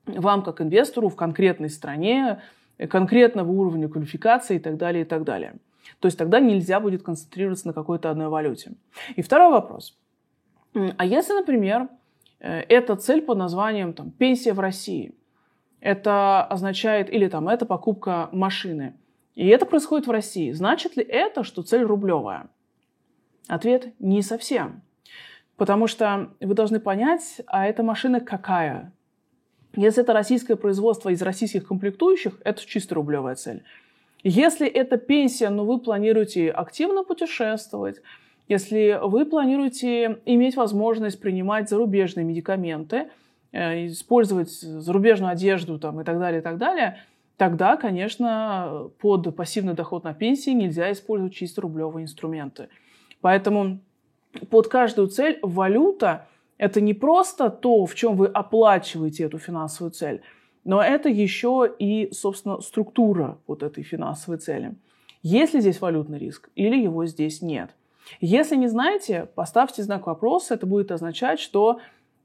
вам 0.08 0.42
как 0.42 0.60
инвестору 0.60 1.08
в 1.08 1.16
конкретной 1.16 1.70
стране, 1.70 2.40
конкретного 2.90 3.50
уровня 3.50 3.88
квалификации 3.88 4.56
и 4.56 4.58
так 4.58 4.76
далее, 4.76 5.02
и 5.02 5.06
так 5.06 5.24
далее. 5.24 5.54
То 6.00 6.06
есть 6.06 6.18
тогда 6.18 6.40
нельзя 6.40 6.80
будет 6.80 7.02
концентрироваться 7.02 7.66
на 7.66 7.72
какой-то 7.72 8.10
одной 8.10 8.28
валюте. 8.28 8.72
И 9.16 9.22
второй 9.22 9.50
вопрос. 9.50 9.96
А 10.74 11.04
если, 11.04 11.32
например, 11.32 11.88
э, 12.40 12.60
эта 12.68 12.94
цель 12.96 13.22
под 13.22 13.38
названием 13.38 13.92
там, 13.92 14.10
«Пенсия 14.10 14.52
в 14.52 14.60
России», 14.60 15.14
это 15.80 16.44
означает, 16.44 17.12
или 17.12 17.28
там, 17.28 17.48
это 17.48 17.64
покупка 17.64 18.28
машины. 18.32 18.94
И 19.34 19.46
это 19.46 19.66
происходит 19.66 20.06
в 20.06 20.10
России. 20.10 20.50
Значит 20.52 20.96
ли 20.96 21.04
это, 21.04 21.44
что 21.44 21.62
цель 21.62 21.82
рублевая? 21.82 22.48
Ответ– 23.46 23.92
не 23.98 24.22
совсем. 24.22 24.82
Потому 25.56 25.86
что 25.86 26.30
вы 26.40 26.54
должны 26.54 26.80
понять, 26.80 27.40
а 27.46 27.66
эта 27.66 27.82
машина 27.82 28.20
какая? 28.20 28.92
Если 29.74 30.02
это 30.02 30.12
российское 30.12 30.56
производство 30.56 31.10
из 31.10 31.22
российских 31.22 31.66
комплектующих, 31.66 32.40
это 32.44 32.64
чисто 32.64 32.94
рублевая 32.94 33.34
цель. 33.34 33.62
Если 34.24 34.66
это 34.66 34.96
пенсия, 34.96 35.50
но 35.50 35.64
вы 35.64 35.78
планируете 35.78 36.50
активно 36.50 37.04
путешествовать, 37.04 38.00
если 38.48 38.98
вы 39.02 39.26
планируете 39.26 40.20
иметь 40.24 40.56
возможность 40.56 41.20
принимать 41.20 41.68
зарубежные 41.68 42.24
медикаменты, 42.24 43.10
э, 43.52 43.86
использовать 43.86 44.50
зарубежную 44.50 45.32
одежду 45.32 45.78
там, 45.78 46.00
и 46.00 46.04
так 46.04 46.18
далее, 46.18 46.40
и 46.40 46.42
так 46.42 46.56
далее, 46.56 46.98
тогда, 47.36 47.76
конечно, 47.76 48.90
под 49.00 49.36
пассивный 49.36 49.74
доход 49.74 50.02
на 50.02 50.14
пенсии 50.14 50.50
нельзя 50.50 50.90
использовать 50.90 51.34
чисто 51.34 51.60
рублевые 51.60 52.04
инструменты. 52.04 52.68
Поэтому 53.20 53.80
под 54.50 54.68
каждую 54.68 55.08
цель 55.08 55.38
валюта– 55.42 56.26
это 56.58 56.80
не 56.80 56.92
просто 56.92 57.50
то, 57.50 57.86
в 57.86 57.94
чем 57.94 58.16
вы 58.16 58.26
оплачиваете 58.26 59.24
эту 59.24 59.38
финансовую 59.38 59.92
цель, 59.92 60.20
но 60.64 60.82
это 60.82 61.08
еще 61.08 61.72
и, 61.78 62.10
собственно, 62.12 62.60
структура 62.60 63.38
вот 63.46 63.62
этой 63.62 63.82
финансовой 63.82 64.38
цели. 64.38 64.74
Есть 65.22 65.54
ли 65.54 65.60
здесь 65.60 65.80
валютный 65.80 66.18
риск 66.18 66.50
или 66.54 66.76
его 66.76 67.06
здесь 67.06 67.42
нет? 67.42 67.70
Если 68.20 68.56
не 68.56 68.68
знаете, 68.68 69.28
поставьте 69.34 69.82
знак 69.82 70.06
вопроса. 70.06 70.54
Это 70.54 70.66
будет 70.66 70.90
означать, 70.92 71.40
что 71.40 71.80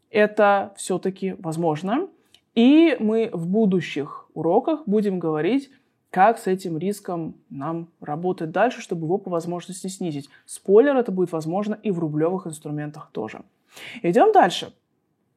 это 0.09 0.73
все-таки 0.77 1.35
возможно. 1.39 2.07
И 2.55 2.95
мы 2.99 3.29
в 3.33 3.47
будущих 3.47 4.27
уроках 4.33 4.83
будем 4.85 5.19
говорить, 5.19 5.71
как 6.11 6.37
с 6.37 6.45
этим 6.45 6.77
риском 6.77 7.35
нам 7.49 7.87
работать 7.99 8.51
дальше, 8.51 8.81
чтобы 8.81 9.05
его 9.05 9.17
по 9.17 9.31
возможности 9.31 9.87
снизить. 9.87 10.29
Спойлер, 10.45 10.95
это 10.95 11.11
будет 11.11 11.31
возможно 11.31 11.79
и 11.81 11.89
в 11.89 11.97
рублевых 11.97 12.45
инструментах 12.45 13.09
тоже. 13.11 13.41
Идем 14.01 14.31
дальше. 14.31 14.73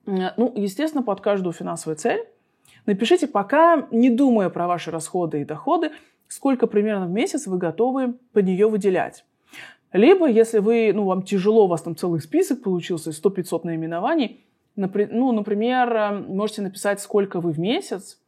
Ну, 0.05 0.53
естественно, 0.55 1.03
под 1.03 1.21
каждую 1.21 1.53
финансовую 1.53 1.97
цель 1.97 2.25
напишите 2.87 3.27
пока, 3.27 3.89
не 3.91 4.11
думая 4.11 4.51
про 4.51 4.67
ваши 4.67 4.91
расходы 4.91 5.43
и 5.43 5.45
доходы, 5.45 5.91
сколько 6.29 6.67
примерно 6.67 7.07
в 7.07 7.11
месяц 7.11 7.47
вы 7.47 7.59
готовы 7.59 8.15
под 8.33 8.45
нее 8.45 8.69
выделять. 8.69 9.25
Либо, 9.93 10.29
если 10.29 10.59
вы, 10.59 10.93
ну, 10.95 11.05
вам 11.05 11.23
тяжело, 11.23 11.65
у 11.65 11.69
вас 11.69 11.83
там 11.83 11.97
целый 11.97 12.21
список 12.21 12.63
получился, 12.63 13.11
100-500 13.11 13.61
наименований, 13.65 14.45
ну, 14.77 15.33
например, 15.33 15.93
э, 15.97 16.19
можете 16.21 16.63
написать, 16.63 17.01
сколько 17.01 17.41
вы 17.41 17.53
в 17.53 17.59
месяц 17.59 18.21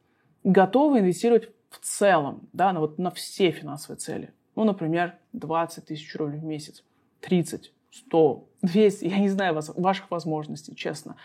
готовы 0.43 0.99
инвестировать 0.99 1.49
в 1.69 1.79
целом, 1.79 2.47
да, 2.53 2.73
на, 2.73 2.79
вот, 2.79 2.97
на 2.97 3.11
все 3.11 3.51
финансовые 3.51 3.97
цели. 3.97 4.33
Ну, 4.55 4.63
например, 4.63 5.15
20 5.33 5.85
тысяч 5.85 6.15
рублей 6.15 6.39
в 6.39 6.43
месяц, 6.43 6.83
30, 7.21 7.71
100, 7.91 8.47
200, 8.61 9.05
я 9.05 9.19
не 9.19 9.29
знаю 9.29 9.53
вас, 9.53 9.71
ваших 9.75 10.11
возможностей, 10.11 10.75
честно. 10.75 11.15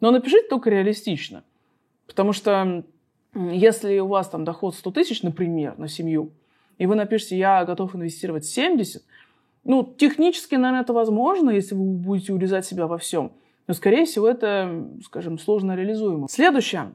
Но 0.00 0.10
напишите 0.10 0.48
только 0.48 0.70
реалистично. 0.70 1.44
Потому 2.06 2.32
что 2.32 2.84
если 3.34 3.98
у 3.98 4.08
вас 4.08 4.28
там 4.28 4.44
доход 4.44 4.74
100 4.74 4.90
тысяч, 4.90 5.22
например, 5.22 5.78
на 5.78 5.88
семью, 5.88 6.32
и 6.78 6.86
вы 6.86 6.94
напишите, 6.94 7.38
я 7.38 7.64
готов 7.64 7.94
инвестировать 7.94 8.44
70, 8.44 9.02
ну, 9.64 9.84
технически, 9.96 10.56
наверное, 10.56 10.82
это 10.82 10.92
возможно, 10.92 11.50
если 11.50 11.74
вы 11.74 11.84
будете 11.84 12.32
урезать 12.32 12.66
себя 12.66 12.86
во 12.86 12.98
всем. 12.98 13.32
Но, 13.68 13.74
скорее 13.74 14.04
всего, 14.06 14.28
это, 14.28 14.88
скажем, 15.04 15.38
сложно 15.38 15.76
реализуемо. 15.76 16.26
Следующее, 16.28 16.92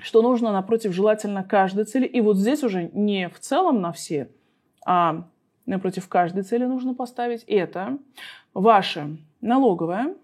что 0.00 0.22
нужно 0.22 0.52
напротив 0.52 0.92
желательно 0.92 1.44
каждой 1.44 1.84
цели. 1.84 2.06
И 2.06 2.20
вот 2.20 2.36
здесь 2.36 2.64
уже 2.64 2.90
не 2.92 3.28
в 3.28 3.38
целом 3.38 3.80
на 3.80 3.92
все, 3.92 4.28
а 4.84 5.28
напротив 5.70 6.08
каждой 6.08 6.42
цели 6.42 6.64
нужно 6.64 6.94
поставить. 6.94 7.44
Это 7.46 7.98
ваше 8.54 9.16
налоговое 9.40 10.14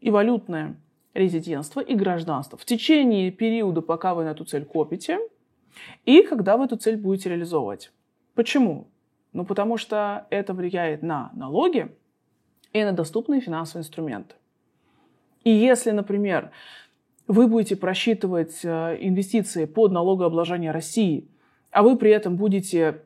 и 0.00 0.10
валютное 0.10 0.76
резидентство 1.14 1.80
и 1.80 1.94
гражданство 1.94 2.58
в 2.58 2.64
течение 2.64 3.30
периода, 3.30 3.80
пока 3.80 4.14
вы 4.14 4.24
на 4.24 4.30
эту 4.30 4.44
цель 4.44 4.64
копите, 4.64 5.18
и 6.04 6.22
когда 6.22 6.56
вы 6.56 6.64
эту 6.64 6.76
цель 6.76 6.96
будете 6.96 7.30
реализовывать. 7.30 7.92
Почему? 8.34 8.88
Ну, 9.32 9.44
потому 9.44 9.76
что 9.76 10.26
это 10.30 10.54
влияет 10.54 11.02
на 11.02 11.30
налоги 11.34 11.94
и 12.72 12.82
на 12.84 12.92
доступные 12.92 13.40
финансовые 13.40 13.82
инструменты. 13.82 14.34
И 15.44 15.50
если, 15.50 15.90
например, 15.90 16.50
вы 17.26 17.46
будете 17.46 17.76
просчитывать 17.76 18.60
э, 18.64 18.98
инвестиции 19.00 19.64
под 19.64 19.92
налогообложение 19.92 20.72
России, 20.72 21.28
а 21.70 21.82
вы 21.82 21.96
при 21.96 22.10
этом 22.10 22.36
будете, 22.36 23.02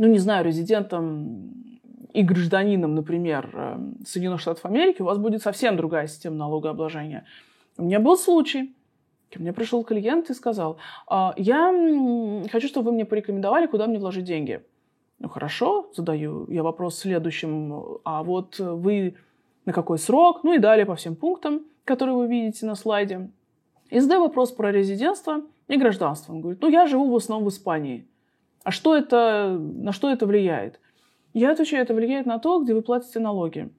ну, 0.00 0.06
не 0.06 0.18
знаю, 0.18 0.46
резидентом 0.46 1.52
и 2.14 2.22
гражданином, 2.22 2.94
например, 2.94 3.50
э, 3.52 3.78
Соединенных 4.06 4.40
Штатов 4.40 4.64
Америки, 4.64 5.02
у 5.02 5.04
вас 5.04 5.18
будет 5.18 5.42
совсем 5.42 5.76
другая 5.76 6.06
система 6.06 6.36
налогообложения. 6.36 7.26
У 7.76 7.82
меня 7.82 8.00
был 8.00 8.16
случай, 8.16 8.74
ко 9.30 9.38
мне 9.38 9.52
пришел 9.52 9.84
клиент 9.84 10.30
и 10.30 10.34
сказал, 10.34 10.78
«А, 11.06 11.34
я 11.36 11.70
хочу, 12.50 12.66
чтобы 12.68 12.86
вы 12.86 12.92
мне 12.92 13.04
порекомендовали, 13.04 13.66
куда 13.66 13.86
мне 13.86 13.98
вложить 13.98 14.24
деньги. 14.24 14.62
Ну 15.18 15.28
хорошо, 15.28 15.90
задаю 15.94 16.46
я 16.48 16.62
вопрос 16.62 16.98
следующим. 16.98 17.98
А 18.04 18.22
вот 18.22 18.58
вы 18.58 19.16
на 19.66 19.74
какой 19.74 19.98
срок? 19.98 20.44
Ну 20.44 20.54
и 20.54 20.58
далее 20.58 20.86
по 20.86 20.94
всем 20.94 21.14
пунктам, 21.14 21.66
которые 21.84 22.16
вы 22.16 22.26
видите 22.26 22.64
на 22.64 22.74
слайде. 22.74 23.28
И 23.90 24.00
задаю 24.00 24.22
вопрос 24.22 24.50
про 24.50 24.72
резидентство 24.72 25.42
и 25.68 25.76
гражданство. 25.76 26.32
Он 26.32 26.40
говорит, 26.40 26.62
ну 26.62 26.68
я 26.68 26.86
живу 26.86 27.10
в 27.10 27.16
основном 27.16 27.50
в 27.50 27.52
Испании. 27.52 28.06
А 28.62 28.70
что 28.70 28.96
это, 28.96 29.58
на 29.58 29.92
что 29.92 30.10
это 30.10 30.26
влияет? 30.26 30.80
Я 31.32 31.52
отвечаю, 31.52 31.82
это 31.82 31.94
влияет 31.94 32.26
на 32.26 32.38
то, 32.38 32.60
где 32.60 32.74
вы 32.74 32.82
платите 32.82 33.20
налоги. 33.20 33.70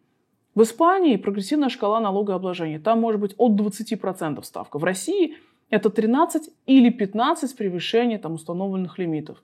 В 0.55 0.63
Испании 0.63 1.15
прогрессивная 1.17 1.69
шкала 1.69 1.99
налогообложения. 1.99 2.79
Там 2.79 2.99
может 2.99 3.21
быть 3.21 3.35
от 3.37 3.53
20% 3.53 4.43
ставка. 4.43 4.79
В 4.79 4.83
России 4.83 5.37
это 5.69 5.89
13 5.89 6.49
или 6.65 6.89
15 6.89 7.55
превышения 7.55 8.19
там, 8.19 8.33
установленных 8.33 8.97
лимитов. 8.97 9.41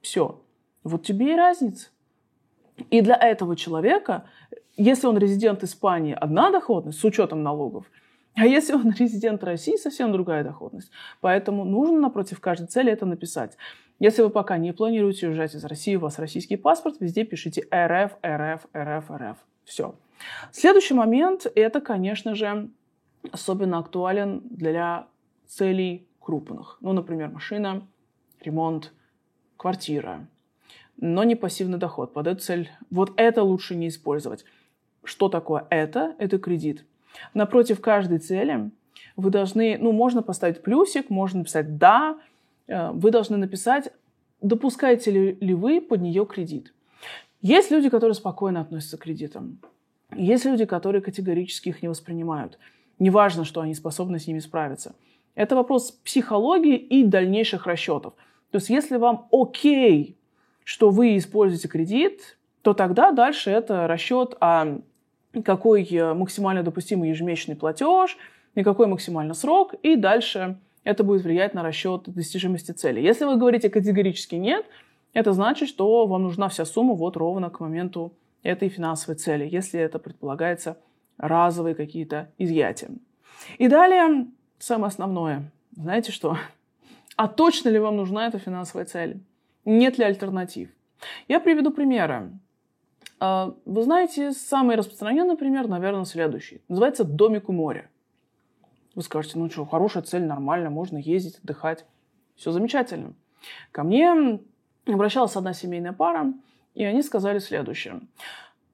Все. 0.00 0.40
Вот 0.84 1.04
тебе 1.04 1.32
и 1.32 1.36
разница. 1.36 1.88
И 2.90 3.00
для 3.00 3.16
этого 3.16 3.56
человека, 3.56 4.28
если 4.76 5.06
он 5.06 5.18
резидент 5.18 5.64
Испании, 5.64 6.14
одна 6.14 6.50
доходность 6.50 7.00
с 7.00 7.04
учетом 7.04 7.42
налогов, 7.42 7.86
а 8.36 8.46
если 8.46 8.74
он 8.74 8.90
резидент 8.98 9.42
России, 9.42 9.76
совсем 9.76 10.12
другая 10.12 10.44
доходность. 10.44 10.90
Поэтому 11.20 11.64
нужно 11.64 11.98
напротив 11.98 12.40
каждой 12.40 12.66
цели 12.66 12.92
это 12.92 13.06
написать. 13.06 13.56
Если 13.98 14.22
вы 14.22 14.28
пока 14.28 14.58
не 14.58 14.72
планируете 14.72 15.28
уезжать 15.28 15.54
из 15.54 15.64
России, 15.64 15.96
у 15.96 16.00
вас 16.00 16.18
российский 16.18 16.56
паспорт, 16.56 16.96
везде 17.00 17.24
пишите 17.24 17.62
РФ, 17.72 18.12
РФ, 18.24 18.66
РФ, 18.76 19.10
РФ. 19.10 19.38
Все. 19.64 19.94
Следующий 20.52 20.94
момент, 20.94 21.46
это, 21.54 21.80
конечно 21.80 22.34
же, 22.34 22.68
особенно 23.32 23.78
актуален 23.78 24.42
для 24.44 25.08
целей 25.46 26.06
крупных. 26.20 26.76
Ну, 26.82 26.92
например, 26.92 27.30
машина, 27.30 27.86
ремонт, 28.42 28.92
квартира, 29.56 30.28
но 30.98 31.24
не 31.24 31.36
пассивный 31.36 31.78
доход. 31.78 32.12
Под 32.12 32.26
эту 32.26 32.40
цель 32.40 32.70
вот 32.90 33.12
это 33.16 33.42
лучше 33.42 33.74
не 33.74 33.88
использовать. 33.88 34.44
Что 35.04 35.28
такое 35.30 35.66
это? 35.70 36.14
Это 36.18 36.38
кредит. 36.38 36.84
Напротив 37.34 37.80
каждой 37.80 38.18
цели 38.18 38.70
вы 39.16 39.30
должны, 39.30 39.78
ну, 39.78 39.92
можно 39.92 40.22
поставить 40.22 40.62
плюсик, 40.62 41.10
можно 41.10 41.40
написать 41.40 41.78
«да», 41.78 42.18
э, 42.66 42.90
вы 42.90 43.10
должны 43.10 43.36
написать, 43.36 43.92
допускаете 44.40 45.36
ли, 45.40 45.54
вы 45.54 45.80
под 45.80 46.00
нее 46.00 46.26
кредит. 46.26 46.74
Есть 47.40 47.70
люди, 47.70 47.88
которые 47.88 48.14
спокойно 48.14 48.60
относятся 48.60 48.96
к 48.98 49.02
кредитам. 49.02 49.58
Есть 50.14 50.44
люди, 50.44 50.64
которые 50.64 51.02
категорически 51.02 51.70
их 51.70 51.82
не 51.82 51.88
воспринимают. 51.88 52.58
Неважно, 52.98 53.44
что 53.44 53.60
они 53.60 53.74
способны 53.74 54.18
с 54.18 54.26
ними 54.26 54.38
справиться. 54.38 54.94
Это 55.34 55.54
вопрос 55.54 55.90
психологии 55.90 56.76
и 56.76 57.04
дальнейших 57.04 57.66
расчетов. 57.66 58.14
То 58.50 58.56
есть 58.56 58.70
если 58.70 58.96
вам 58.96 59.28
окей 59.30 60.16
что 60.66 60.90
вы 60.90 61.16
используете 61.16 61.68
кредит, 61.68 62.36
то 62.62 62.74
тогда 62.74 63.12
дальше 63.12 63.50
это 63.50 63.86
расчет 63.86 64.36
о 64.40 64.80
какой 65.44 65.84
э, 65.84 66.14
максимально 66.14 66.62
допустимый 66.62 67.10
ежемесячный 67.10 67.56
платеж, 67.56 68.16
и 68.54 68.62
какой 68.62 68.86
максимальный 68.86 69.34
срок, 69.34 69.74
и 69.82 69.96
дальше 69.96 70.58
это 70.82 71.04
будет 71.04 71.22
влиять 71.22 71.54
на 71.54 71.62
расчет 71.62 72.04
достижимости 72.06 72.72
цели. 72.72 73.00
Если 73.00 73.24
вы 73.24 73.36
говорите 73.36 73.68
категорически 73.68 74.36
нет, 74.36 74.64
это 75.12 75.32
значит, 75.32 75.68
что 75.68 76.06
вам 76.06 76.22
нужна 76.22 76.48
вся 76.48 76.64
сумма 76.64 76.94
вот 76.94 77.16
ровно 77.16 77.50
к 77.50 77.60
моменту 77.60 78.12
этой 78.42 78.68
финансовой 78.68 79.16
цели, 79.16 79.48
если 79.50 79.80
это 79.80 79.98
предполагается 79.98 80.78
разовые 81.18 81.74
какие-то 81.74 82.30
изъятия. 82.38 82.90
И 83.58 83.68
далее 83.68 84.26
самое 84.58 84.88
основное. 84.88 85.50
Знаете 85.76 86.12
что? 86.12 86.38
А 87.16 87.28
точно 87.28 87.70
ли 87.70 87.78
вам 87.78 87.96
нужна 87.96 88.26
эта 88.26 88.38
финансовая 88.38 88.86
цель? 88.86 89.20
Нет 89.64 89.98
ли 89.98 90.04
альтернатив? 90.04 90.70
Я 91.28 91.40
приведу 91.40 91.70
примеры. 91.70 92.30
А, 93.18 93.54
вы 93.64 93.82
знаете, 93.82 94.32
самый 94.32 94.76
распространенный 94.76 95.36
пример, 95.36 95.68
наверное, 95.68 96.04
следующий. 96.04 96.60
Называется 96.68 97.04
«Домик 97.04 97.48
у 97.48 97.52
моря». 97.52 97.88
Вы 98.94 99.02
скажете, 99.02 99.38
ну 99.38 99.50
что, 99.50 99.64
хорошая 99.64 100.02
цель, 100.02 100.24
нормально, 100.24 100.70
можно 100.70 100.98
ездить, 100.98 101.38
отдыхать. 101.38 101.84
Все 102.34 102.50
замечательно. 102.50 103.12
Ко 103.72 103.84
мне 103.84 104.40
обращалась 104.86 105.36
одна 105.36 105.52
семейная 105.52 105.92
пара, 105.92 106.32
и 106.74 106.84
они 106.84 107.02
сказали 107.02 107.38
следующее. 107.38 108.00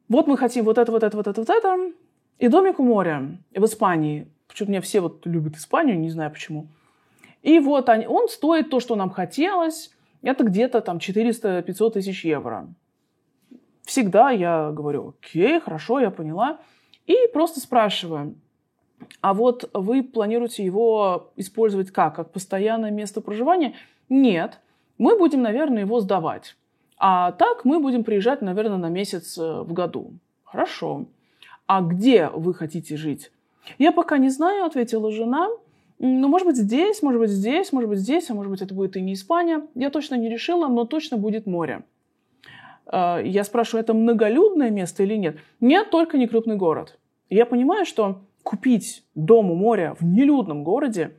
Вот 0.08 0.26
мы 0.26 0.36
хотим 0.36 0.64
вот 0.64 0.78
это, 0.78 0.90
вот 0.92 1.02
это, 1.02 1.16
вот 1.16 1.26
это, 1.26 1.40
вот 1.40 1.50
это, 1.50 1.92
и 2.38 2.48
домик 2.48 2.80
у 2.80 2.84
моря 2.84 3.38
в 3.54 3.64
Испании. 3.64 4.28
Почему-то 4.48 4.70
меня 4.72 4.80
все 4.80 5.00
вот 5.00 5.24
любят 5.26 5.56
Испанию, 5.56 5.98
не 5.98 6.10
знаю 6.10 6.30
почему. 6.30 6.66
И 7.42 7.58
вот 7.58 7.88
они, 7.88 8.06
он 8.06 8.28
стоит 8.28 8.70
то, 8.70 8.80
что 8.80 8.96
нам 8.96 9.10
хотелось, 9.10 9.92
это 10.22 10.44
где-то 10.44 10.80
там 10.80 10.98
400-500 10.98 11.92
тысяч 11.92 12.24
евро. 12.24 12.68
Всегда 13.84 14.30
я 14.30 14.70
говорю, 14.70 15.14
окей, 15.20 15.60
хорошо, 15.60 16.00
я 16.00 16.10
поняла. 16.10 16.58
И 17.06 17.16
просто 17.32 17.60
спрашиваю, 17.60 18.36
а 19.20 19.34
вот 19.34 19.68
вы 19.74 20.02
планируете 20.02 20.64
его 20.64 21.32
использовать 21.36 21.90
как? 21.90 22.16
Как 22.16 22.30
постоянное 22.30 22.90
место 22.90 23.20
проживания? 23.20 23.74
Нет. 24.08 24.60
Мы 24.98 25.18
будем, 25.18 25.42
наверное, 25.42 25.82
его 25.82 26.00
сдавать. 26.00 26.56
А 26.96 27.32
так 27.32 27.64
мы 27.64 27.80
будем 27.80 28.04
приезжать, 28.04 28.42
наверное, 28.42 28.76
на 28.76 28.88
месяц 28.88 29.36
э, 29.36 29.62
в 29.62 29.72
году. 29.72 30.12
Хорошо. 30.44 31.06
А 31.66 31.80
где 31.80 32.28
вы 32.28 32.54
хотите 32.54 32.96
жить? 32.96 33.32
Я 33.78 33.92
пока 33.92 34.18
не 34.18 34.28
знаю, 34.28 34.64
ответила 34.64 35.10
жена. 35.10 35.48
Ну, 35.98 36.28
может 36.28 36.46
быть, 36.46 36.56
здесь, 36.56 37.02
может 37.02 37.20
быть, 37.20 37.30
здесь, 37.30 37.72
может 37.72 37.88
быть, 37.88 37.98
здесь, 37.98 38.30
а 38.30 38.34
может 38.34 38.50
быть, 38.50 38.62
это 38.62 38.74
будет 38.74 38.96
и 38.96 39.00
не 39.00 39.14
Испания. 39.14 39.66
Я 39.74 39.90
точно 39.90 40.16
не 40.16 40.28
решила, 40.28 40.68
но 40.68 40.84
точно 40.84 41.16
будет 41.16 41.46
море. 41.46 41.84
А, 42.86 43.20
я 43.20 43.44
спрашиваю, 43.44 43.82
это 43.82 43.94
многолюдное 43.94 44.70
место 44.70 45.02
или 45.02 45.16
нет? 45.16 45.36
Нет, 45.60 45.90
только 45.90 46.18
не 46.18 46.26
крупный 46.26 46.56
город. 46.56 46.98
Я 47.30 47.46
понимаю, 47.46 47.84
что 47.84 48.22
купить 48.42 49.04
дом 49.14 49.50
у 49.50 49.54
моря 49.54 49.96
в 49.98 50.04
нелюдном 50.04 50.64
городе 50.64 51.12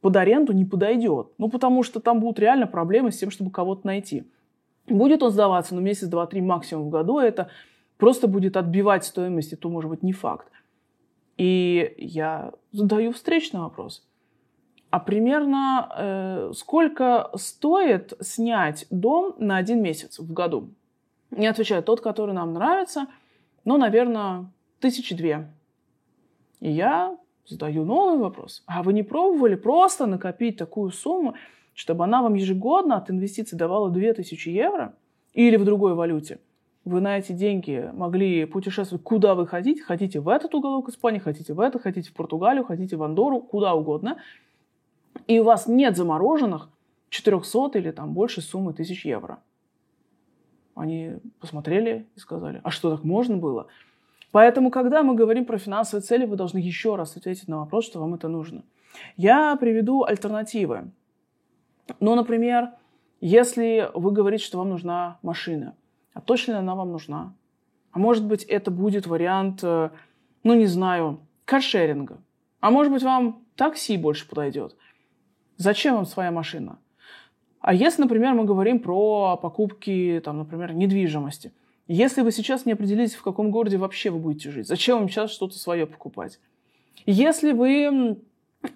под 0.00 0.16
аренду 0.16 0.52
не 0.52 0.64
подойдет. 0.64 1.28
Ну, 1.38 1.48
потому 1.48 1.82
что 1.82 2.00
там 2.00 2.20
будут 2.20 2.38
реально 2.38 2.66
проблемы 2.66 3.12
с 3.12 3.18
тем, 3.18 3.30
чтобы 3.30 3.50
кого-то 3.50 3.86
найти. 3.86 4.24
Будет 4.86 5.22
он 5.22 5.30
сдаваться, 5.30 5.74
ну, 5.74 5.80
месяц, 5.80 6.08
два, 6.08 6.26
три 6.26 6.40
максимум 6.40 6.86
в 6.86 6.90
году, 6.90 7.18
это 7.18 7.48
просто 7.98 8.26
будет 8.26 8.56
отбивать 8.56 9.04
стоимость, 9.04 9.52
и 9.52 9.56
то, 9.56 9.68
может 9.68 9.90
быть, 9.90 10.02
не 10.02 10.12
факт. 10.12 10.48
И 11.36 11.94
я 11.98 12.52
задаю 12.72 13.12
встречный 13.12 13.60
вопрос 13.60 14.02
а 14.90 14.98
примерно 14.98 15.88
э, 15.96 16.52
сколько 16.54 17.30
стоит 17.36 18.12
снять 18.20 18.86
дом 18.90 19.34
на 19.38 19.56
один 19.56 19.82
месяц 19.82 20.18
в 20.18 20.32
году? 20.32 20.70
Не 21.30 21.46
отвечаю, 21.46 21.82
тот, 21.82 22.00
который 22.00 22.34
нам 22.34 22.52
нравится, 22.52 23.06
ну, 23.64 23.76
наверное, 23.76 24.50
тысячи 24.80 25.14
две. 25.14 25.50
И 26.60 26.70
я 26.70 27.16
задаю 27.46 27.84
новый 27.84 28.18
вопрос. 28.18 28.62
А 28.66 28.82
вы 28.82 28.92
не 28.92 29.02
пробовали 29.02 29.54
просто 29.54 30.06
накопить 30.06 30.56
такую 30.56 30.90
сумму, 30.90 31.34
чтобы 31.74 32.04
она 32.04 32.22
вам 32.22 32.34
ежегодно 32.34 32.96
от 32.96 33.10
инвестиций 33.10 33.56
давала 33.56 33.90
2000 33.90 34.48
евро 34.48 34.94
или 35.32 35.56
в 35.56 35.64
другой 35.64 35.94
валюте? 35.94 36.40
Вы 36.84 37.00
на 37.00 37.18
эти 37.18 37.32
деньги 37.32 37.90
могли 37.92 38.44
путешествовать 38.46 39.04
куда 39.04 39.34
вы 39.34 39.46
хотите. 39.46 39.82
Хотите 39.82 40.20
в 40.20 40.28
этот 40.28 40.54
уголок 40.54 40.88
Испании, 40.88 41.18
хотите 41.18 41.52
в 41.52 41.60
это, 41.60 41.78
хотите 41.78 42.10
в 42.10 42.14
Португалию, 42.14 42.64
хотите 42.64 42.96
в 42.96 43.02
Андору, 43.02 43.40
куда 43.40 43.74
угодно– 43.74 44.18
и 45.26 45.38
у 45.38 45.44
вас 45.44 45.66
нет 45.66 45.96
замороженных 45.96 46.68
400 47.10 47.78
или 47.78 47.90
там 47.90 48.12
больше 48.12 48.40
суммы 48.40 48.72
тысяч 48.72 49.04
евро. 49.04 49.38
Они 50.80 51.18
посмотрели 51.40 52.06
и 52.16 52.18
сказали, 52.18 52.60
а 52.64 52.70
что 52.70 52.90
так 52.96 53.04
можно 53.04 53.36
было? 53.36 53.66
Поэтому, 54.32 54.70
когда 54.70 55.02
мы 55.02 55.14
говорим 55.14 55.44
про 55.44 55.58
финансовые 55.58 56.02
цели, 56.02 56.24
вы 56.24 56.36
должны 56.36 56.58
еще 56.58 56.96
раз 56.96 57.16
ответить 57.16 57.48
на 57.48 57.58
вопрос, 57.58 57.84
что 57.84 58.00
вам 58.00 58.14
это 58.14 58.28
нужно. 58.28 58.62
Я 59.16 59.56
приведу 59.56 60.04
альтернативы. 60.04 60.90
Ну, 61.98 62.14
например, 62.14 62.70
если 63.20 63.90
вы 63.94 64.12
говорите, 64.12 64.44
что 64.44 64.58
вам 64.58 64.70
нужна 64.70 65.18
машина, 65.22 65.74
а 66.14 66.20
точно 66.20 66.52
ли 66.52 66.58
она 66.58 66.74
вам 66.74 66.92
нужна? 66.92 67.34
А 67.92 67.98
может 67.98 68.24
быть, 68.24 68.44
это 68.44 68.70
будет 68.70 69.06
вариант, 69.06 69.60
э, 69.62 69.90
ну, 70.44 70.54
не 70.54 70.66
знаю, 70.66 71.20
каршеринга. 71.44 72.18
А 72.60 72.70
может 72.70 72.92
быть, 72.92 73.02
вам 73.02 73.44
такси 73.56 73.96
больше 73.96 74.28
подойдет. 74.28 74.76
Зачем 75.56 75.96
вам 75.96 76.06
своя 76.06 76.30
машина? 76.30 76.78
А 77.60 77.74
если, 77.74 78.02
например, 78.02 78.34
мы 78.34 78.44
говорим 78.44 78.80
про 78.80 79.36
покупки, 79.36 80.20
там, 80.24 80.38
например, 80.38 80.72
недвижимости. 80.72 81.52
Если 81.86 82.22
вы 82.22 82.32
сейчас 82.32 82.66
не 82.66 82.72
определитесь, 82.72 83.16
в 83.16 83.22
каком 83.22 83.50
городе 83.50 83.76
вообще 83.76 84.10
вы 84.10 84.18
будете 84.18 84.50
жить, 84.50 84.66
зачем 84.66 84.98
вам 84.98 85.08
сейчас 85.08 85.30
что-то 85.30 85.58
свое 85.58 85.86
покупать? 85.86 86.38
Если 87.04 87.52
вы 87.52 88.18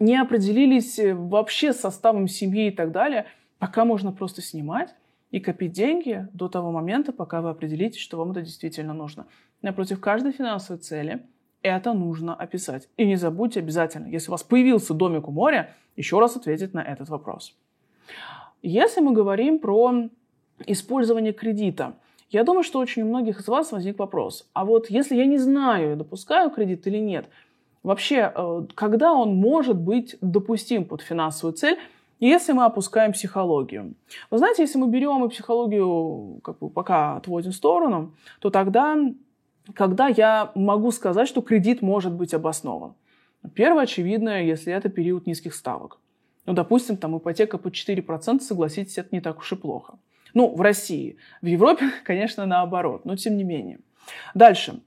не 0.01 0.17
определились 0.17 0.99
э, 0.99 1.15
вообще 1.15 1.73
с 1.73 1.81
составом 1.81 2.27
семьи 2.29 2.69
и 2.69 2.71
так 2.71 2.91
далее, 2.91 3.27
пока 3.59 3.85
можно 3.85 4.13
просто 4.13 4.43
снимать 4.43 4.95
и 5.31 5.41
копить 5.41 5.73
деньги 5.73 6.27
до 6.33 6.49
того 6.49 6.73
момента, 6.73 7.13
пока 7.13 7.41
вы 7.41 7.51
определитесь, 7.51 8.01
что 8.01 8.19
вам 8.19 8.33
это 8.33 8.43
действительно 8.43 8.95
нужно. 8.95 9.27
Напротив 9.63 10.01
каждой 10.01 10.33
финансовой 10.33 10.81
цели 10.81 11.23
это 11.63 11.93
нужно 11.93 12.35
описать. 12.35 12.89
И 12.97 13.07
не 13.07 13.17
забудьте 13.17 13.61
обязательно, 13.61 14.09
если 14.09 14.29
у 14.29 14.33
вас 14.33 14.43
появился 14.43 14.93
домик 14.93 15.29
у 15.29 15.33
моря, 15.33 15.75
еще 15.97 16.19
раз 16.19 16.37
ответить 16.37 16.75
на 16.75 16.83
этот 16.83 17.09
вопрос. 17.09 17.57
Если 18.67 19.03
мы 19.03 19.13
говорим 19.13 19.59
про 19.59 20.09
использование 20.67 21.35
кредита, 21.35 21.97
я 22.31 22.45
думаю, 22.45 22.63
что 22.63 22.79
очень 22.79 23.03
у 23.03 23.07
многих 23.07 23.41
из 23.41 23.47
вас 23.47 23.73
возник 23.73 23.99
вопрос. 23.99 24.49
А 24.55 24.65
вот 24.65 24.89
если 24.89 25.17
я 25.17 25.27
не 25.27 25.37
знаю, 25.37 25.99
допускаю 25.99 26.51
кредит 26.51 26.87
или 26.87 26.97
нет, 26.97 27.27
вообще, 27.83 28.33
э, 28.35 28.67
когда 28.75 29.13
он 29.13 29.37
может 29.37 29.77
быть 29.77 30.17
допустим 30.23 30.87
под 30.87 31.03
финансовую 31.03 31.53
цель, 31.53 31.79
если 32.21 32.55
мы 32.55 32.65
опускаем 32.65 33.13
психологию. 33.13 33.97
Вы 34.31 34.39
знаете, 34.39 34.63
если 34.63 34.79
мы 34.79 34.89
берем 34.89 35.23
и 35.27 35.29
психологию 35.29 36.41
как 36.43 36.59
бы 36.59 36.71
пока 36.71 37.17
отводим 37.17 37.51
в 37.51 37.55
сторону, 37.55 38.15
то 38.41 38.49
тогда 38.49 38.97
когда 39.75 40.09
я 40.09 40.53
могу 40.55 40.91
сказать, 40.91 41.29
что 41.29 41.43
кредит 41.43 41.83
может 41.83 42.15
быть 42.15 42.33
обоснован? 42.33 42.95
Первое, 43.55 43.83
очевидно, 43.83 44.43
если 44.43 44.73
это 44.73 44.89
период 44.89 45.27
низких 45.27 45.55
ставок. 45.55 45.99
Ну, 46.47 46.53
допустим, 46.53 46.97
там 46.97 47.17
ипотека 47.17 47.59
по 47.59 47.69
4%, 47.69 48.41
согласитесь, 48.41 48.99
это 48.99 49.09
не 49.13 49.21
так 49.21 49.39
уж 49.39 49.53
и 49.53 49.57
плохо. 49.57 49.95
Ну, 50.35 50.55
в 50.55 50.61
России. 50.61 51.17
В 51.43 51.47
Европе, 51.47 51.91
конечно, 52.05 52.47
наоборот, 52.47 53.05
но 53.05 53.17
тем 53.17 53.37
не 53.37 53.45
менее. 53.45 53.79
Дальше. 54.35 54.81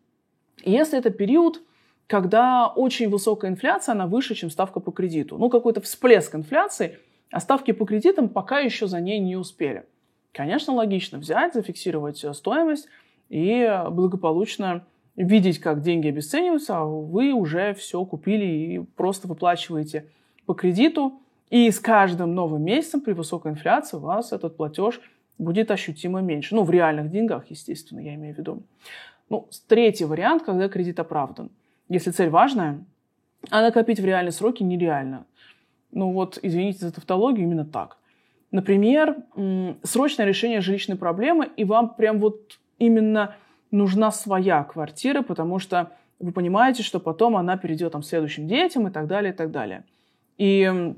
Если 0.63 0.97
это 0.97 1.09
период, 1.09 1.61
когда 2.07 2.67
очень 2.67 3.09
высокая 3.09 3.51
инфляция, 3.51 3.93
она 3.93 4.07
выше, 4.07 4.35
чем 4.35 4.49
ставка 4.49 4.79
по 4.79 4.91
кредиту. 4.91 5.37
Ну, 5.37 5.49
какой-то 5.49 5.81
всплеск 5.81 6.35
инфляции, 6.35 6.99
а 7.31 7.39
ставки 7.39 7.71
по 7.71 7.85
кредитам 7.85 8.29
пока 8.29 8.59
еще 8.59 8.87
за 8.87 9.01
ней 9.01 9.19
не 9.19 9.35
успели. 9.35 9.85
Конечно, 10.31 10.73
логично 10.73 11.17
взять, 11.17 11.53
зафиксировать 11.53 12.23
э, 12.23 12.33
стоимость, 12.33 12.87
и 13.29 13.83
благополучно 13.89 14.85
видеть, 15.15 15.59
как 15.59 15.81
деньги 15.81 16.07
обесцениваются, 16.07 16.77
а 16.77 16.85
вы 16.85 17.33
уже 17.33 17.73
все 17.73 18.05
купили 18.05 18.45
и 18.45 18.79
просто 18.95 19.27
выплачиваете 19.27 20.05
по 20.45 20.53
кредиту. 20.53 21.19
И 21.49 21.71
с 21.71 21.79
каждым 21.79 22.35
новым 22.35 22.63
месяцем 22.63 23.01
при 23.01 23.13
высокой 23.13 23.51
инфляции 23.51 23.97
у 23.97 24.01
вас 24.01 24.33
этот 24.33 24.57
платеж 24.57 24.99
будет 25.37 25.71
ощутимо 25.71 26.21
меньше. 26.21 26.55
Ну, 26.55 26.63
в 26.63 26.71
реальных 26.71 27.09
деньгах, 27.09 27.49
естественно, 27.49 27.99
я 27.99 28.15
имею 28.15 28.35
в 28.35 28.37
виду. 28.37 28.63
Ну, 29.29 29.47
третий 29.67 30.05
вариант, 30.05 30.43
когда 30.43 30.67
кредит 30.67 30.99
оправдан. 30.99 31.51
Если 31.89 32.11
цель 32.11 32.29
важная, 32.29 32.83
а 33.49 33.61
накопить 33.61 33.99
в 33.99 34.05
реальные 34.05 34.31
сроки 34.31 34.63
нереально. 34.63 35.25
Ну 35.91 36.11
вот, 36.11 36.37
извините 36.41 36.79
за 36.79 36.93
тавтологию, 36.93 37.45
именно 37.45 37.65
так. 37.65 37.97
Например, 38.51 39.17
срочное 39.83 40.25
решение 40.25 40.61
жилищной 40.61 40.97
проблемы, 40.97 41.49
и 41.55 41.63
вам 41.63 41.93
прям 41.95 42.19
вот 42.19 42.59
именно 42.77 43.35
нужна 43.71 44.11
своя 44.11 44.63
квартира, 44.63 45.21
потому 45.21 45.59
что 45.59 45.91
вы 46.19 46.31
понимаете, 46.31 46.83
что 46.83 46.99
потом 46.99 47.37
она 47.37 47.57
перейдет 47.57 47.91
там, 47.91 48.03
следующим 48.03 48.47
детям 48.47 48.87
и 48.87 48.91
так 48.91 49.07
далее, 49.07 49.33
и 49.33 49.35
так 49.35 49.51
далее. 49.51 49.83
И 50.37 50.95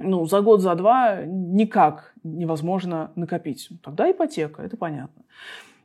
ну, 0.00 0.24
за 0.26 0.40
год, 0.40 0.60
за 0.60 0.74
два 0.74 1.22
никак 1.24 2.14
невозможно 2.24 3.12
накопить. 3.14 3.68
Тогда 3.82 4.10
ипотека, 4.10 4.62
это 4.62 4.76
понятно. 4.76 5.22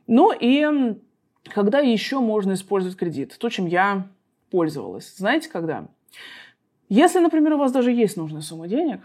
Ну 0.06 0.32
и 0.32 0.96
когда 1.44 1.78
еще 1.78 2.20
можно 2.20 2.54
использовать 2.54 2.96
кредит? 2.96 3.36
То, 3.38 3.48
чем 3.48 3.66
я 3.66 4.08
пользовалась. 4.50 5.14
Знаете, 5.16 5.48
когда? 5.50 5.86
Если, 6.88 7.18
например, 7.18 7.54
у 7.54 7.58
вас 7.58 7.72
даже 7.72 7.92
есть 7.92 8.16
нужная 8.16 8.40
сумма 8.40 8.68
денег, 8.68 9.00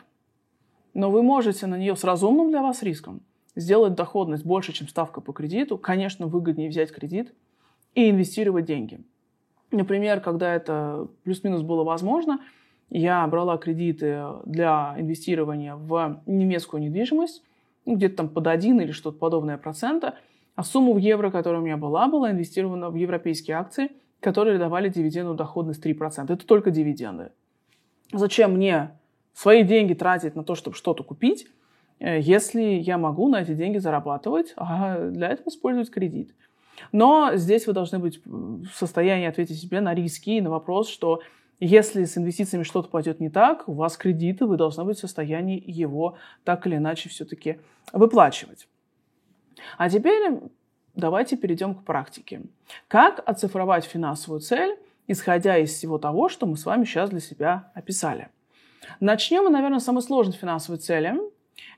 но 0.93 1.11
вы 1.11 1.23
можете 1.23 1.67
на 1.67 1.77
нее 1.77 1.95
с 1.95 2.03
разумным 2.03 2.49
для 2.49 2.61
вас 2.61 2.81
риском 2.83 3.21
сделать 3.55 3.95
доходность 3.95 4.45
больше, 4.45 4.71
чем 4.71 4.87
ставка 4.87 5.19
по 5.19 5.33
кредиту, 5.33 5.77
конечно, 5.77 6.27
выгоднее 6.27 6.69
взять 6.69 6.91
кредит 6.91 7.33
и 7.95 8.09
инвестировать 8.09 8.65
деньги. 8.65 9.01
Например, 9.71 10.21
когда 10.21 10.53
это 10.53 11.07
плюс-минус 11.23 11.61
было 11.63 11.83
возможно, 11.83 12.39
я 12.91 13.25
брала 13.27 13.57
кредиты 13.57 14.21
для 14.45 14.95
инвестирования 14.97 15.75
в 15.75 16.21
немецкую 16.25 16.83
недвижимость, 16.83 17.41
ну, 17.85 17.95
где-то 17.95 18.17
там 18.17 18.29
под 18.29 18.47
один 18.47 18.81
или 18.81 18.91
что-то 18.91 19.17
подобное 19.17 19.57
процента, 19.57 20.15
а 20.55 20.63
сумма 20.63 20.93
в 20.93 20.97
евро, 20.97 21.31
которая 21.31 21.61
у 21.61 21.63
меня 21.63 21.77
была, 21.77 22.07
была 22.07 22.31
инвестирована 22.31 22.89
в 22.89 22.95
европейские 22.95 23.57
акции, 23.57 23.91
которые 24.19 24.59
давали 24.59 24.89
дивидендную 24.89 25.37
доходность 25.37 25.83
3%. 25.83 26.31
Это 26.31 26.45
только 26.45 26.69
дивиденды. 26.69 27.31
Зачем 28.11 28.55
мне 28.55 28.91
свои 29.33 29.63
деньги 29.63 29.93
тратить 29.93 30.35
на 30.35 30.43
то, 30.43 30.55
чтобы 30.55 30.75
что-то 30.75 31.03
купить, 31.03 31.47
э, 31.99 32.19
если 32.19 32.61
я 32.61 32.97
могу 32.97 33.29
на 33.29 33.41
эти 33.41 33.53
деньги 33.53 33.77
зарабатывать, 33.77 34.53
а 34.57 35.09
для 35.09 35.29
этого 35.29 35.47
использовать 35.47 35.89
кредит. 35.89 36.35
Но 36.91 37.31
здесь 37.35 37.67
вы 37.67 37.73
должны 37.73 37.99
быть 37.99 38.21
в 38.25 38.67
состоянии 38.73 39.27
ответить 39.27 39.59
себе 39.61 39.79
на 39.79 39.93
риски 39.93 40.31
и 40.31 40.41
на 40.41 40.49
вопрос, 40.49 40.89
что 40.89 41.21
если 41.63 42.05
с 42.05 42.17
инвестициями 42.17 42.63
что-то 42.63 42.89
пойдет 42.89 43.19
не 43.19 43.29
так, 43.29 43.69
у 43.69 43.73
вас 43.73 43.95
кредиты, 43.95 44.47
вы 44.47 44.57
должны 44.57 44.83
быть 44.83 44.97
в 44.97 45.01
состоянии 45.01 45.63
его 45.63 46.17
так 46.43 46.65
или 46.65 46.77
иначе 46.77 47.07
все-таки 47.07 47.59
выплачивать. 47.93 48.67
А 49.77 49.87
теперь 49.87 50.39
давайте 50.95 51.37
перейдем 51.37 51.75
к 51.75 51.83
практике. 51.83 52.41
Как 52.87 53.21
оцифровать 53.29 53.85
финансовую 53.85 54.41
цель, 54.41 54.75
исходя 55.05 55.55
из 55.59 55.71
всего 55.71 55.99
того, 55.99 56.29
что 56.29 56.47
мы 56.47 56.57
с 56.57 56.65
вами 56.65 56.83
сейчас 56.83 57.11
для 57.11 57.19
себя 57.19 57.71
описали? 57.75 58.29
Начнем 58.99 59.43
мы, 59.43 59.51
наверное, 59.51 59.77
с 59.77 59.83
самой 59.83 60.01
сложной 60.01 60.35
финансовой 60.35 60.79
цели. 60.79 61.15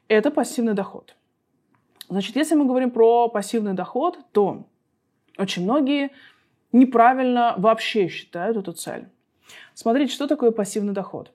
Это 0.08 0.32
пассивный 0.32 0.76
доход. 0.76 1.14
Значит, 2.08 2.38
если 2.38 2.56
мы 2.56 2.66
говорим 2.66 2.90
про 2.90 3.28
пассивный 3.28 3.74
доход, 3.74 4.18
то 4.32 4.66
очень 5.38 5.64
многие 5.64 6.12
неправильно 6.72 7.56
вообще 7.58 8.08
считают 8.08 8.56
эту 8.56 8.72
цель. 8.72 9.10
Смотрите, 9.74 10.14
что 10.14 10.28
такое 10.28 10.52
пассивный 10.52 10.94
доход. 10.94 11.32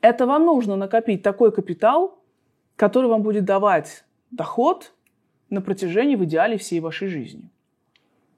Это 0.00 0.26
вам 0.26 0.44
нужно 0.44 0.76
накопить 0.76 1.22
такой 1.22 1.52
капитал, 1.52 2.18
который 2.76 3.08
вам 3.08 3.22
будет 3.22 3.44
давать 3.44 4.04
доход 4.30 4.92
на 5.50 5.60
протяжении 5.60 6.16
в 6.16 6.24
идеале 6.24 6.58
всей 6.58 6.80
вашей 6.80 7.08
жизни. 7.08 7.50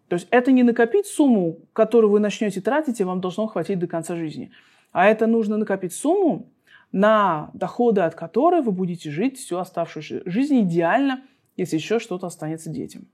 То 0.09 0.15
есть 0.15 0.29
это 0.31 0.53
не 0.53 0.63
накопить 0.63 1.07
сумму, 1.07 1.59
которую 1.73 2.11
вы 2.11 2.21
начнете 2.21 2.61
тратить, 2.61 3.01
и 3.01 3.05
вам 3.05 3.21
должно 3.21 3.47
хватить 3.47 3.79
до 3.79 3.87
конца 3.87 4.15
жизни. 4.15 4.53
А 4.93 5.07
это 5.07 5.27
нужно 5.27 5.57
накопить 5.57 5.93
сумму, 5.93 6.49
на 6.93 7.51
доходы 7.53 8.03
от 8.03 8.15
которой 8.15 8.63
вы 8.63 8.73
будете 8.73 9.11
жить 9.11 9.39
всю 9.39 9.59
оставшуюся 9.59 10.23
жизнь 10.25 10.61
идеально, 10.63 11.25
если 11.57 11.77
еще 11.77 11.99
что-то 11.99 12.27
останется 12.27 12.71
детям. 12.71 13.07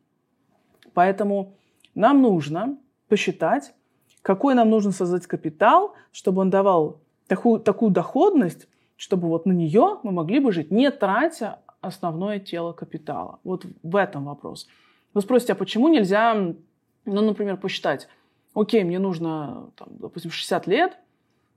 Поэтому 0.94 1.56
нам 1.94 2.20
нужно 2.20 2.78
посчитать, 3.08 3.74
какой 4.22 4.54
нам 4.54 4.70
нужно 4.70 4.92
создать 4.92 5.26
капитал, 5.26 5.94
чтобы 6.12 6.40
он 6.40 6.50
давал 6.50 7.00
такую, 7.26 7.60
такую 7.60 7.90
доходность, 7.90 8.68
чтобы 8.96 9.28
вот 9.28 9.46
на 9.46 9.52
нее 9.52 9.98
мы 10.04 10.12
могли 10.12 10.38
бы 10.38 10.52
жить, 10.52 10.70
не 10.70 10.90
тратя 10.90 11.58
основное 11.80 12.38
тело 12.38 12.72
капитала. 12.72 13.40
Вот 13.42 13.66
в 13.82 13.96
этом 13.96 14.24
вопрос. 14.26 14.68
Вы 15.12 15.20
спросите, 15.20 15.52
а 15.52 15.56
почему 15.56 15.88
нельзя, 15.88 16.34
ну, 16.34 16.56
например, 17.04 17.56
посчитать, 17.56 18.08
окей, 18.54 18.84
мне 18.84 19.00
нужно, 19.00 19.70
там, 19.76 19.88
допустим, 19.98 20.30
60 20.30 20.66
лет, 20.68 20.96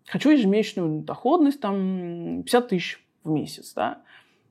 хочу 0.08 0.32
ежемесячную 0.32 1.04
доходность, 1.04 1.62
там, 1.62 2.42
50 2.44 2.68
тысяч 2.68 3.06
в 3.24 3.30
месяц, 3.30 3.74
да? 3.76 4.02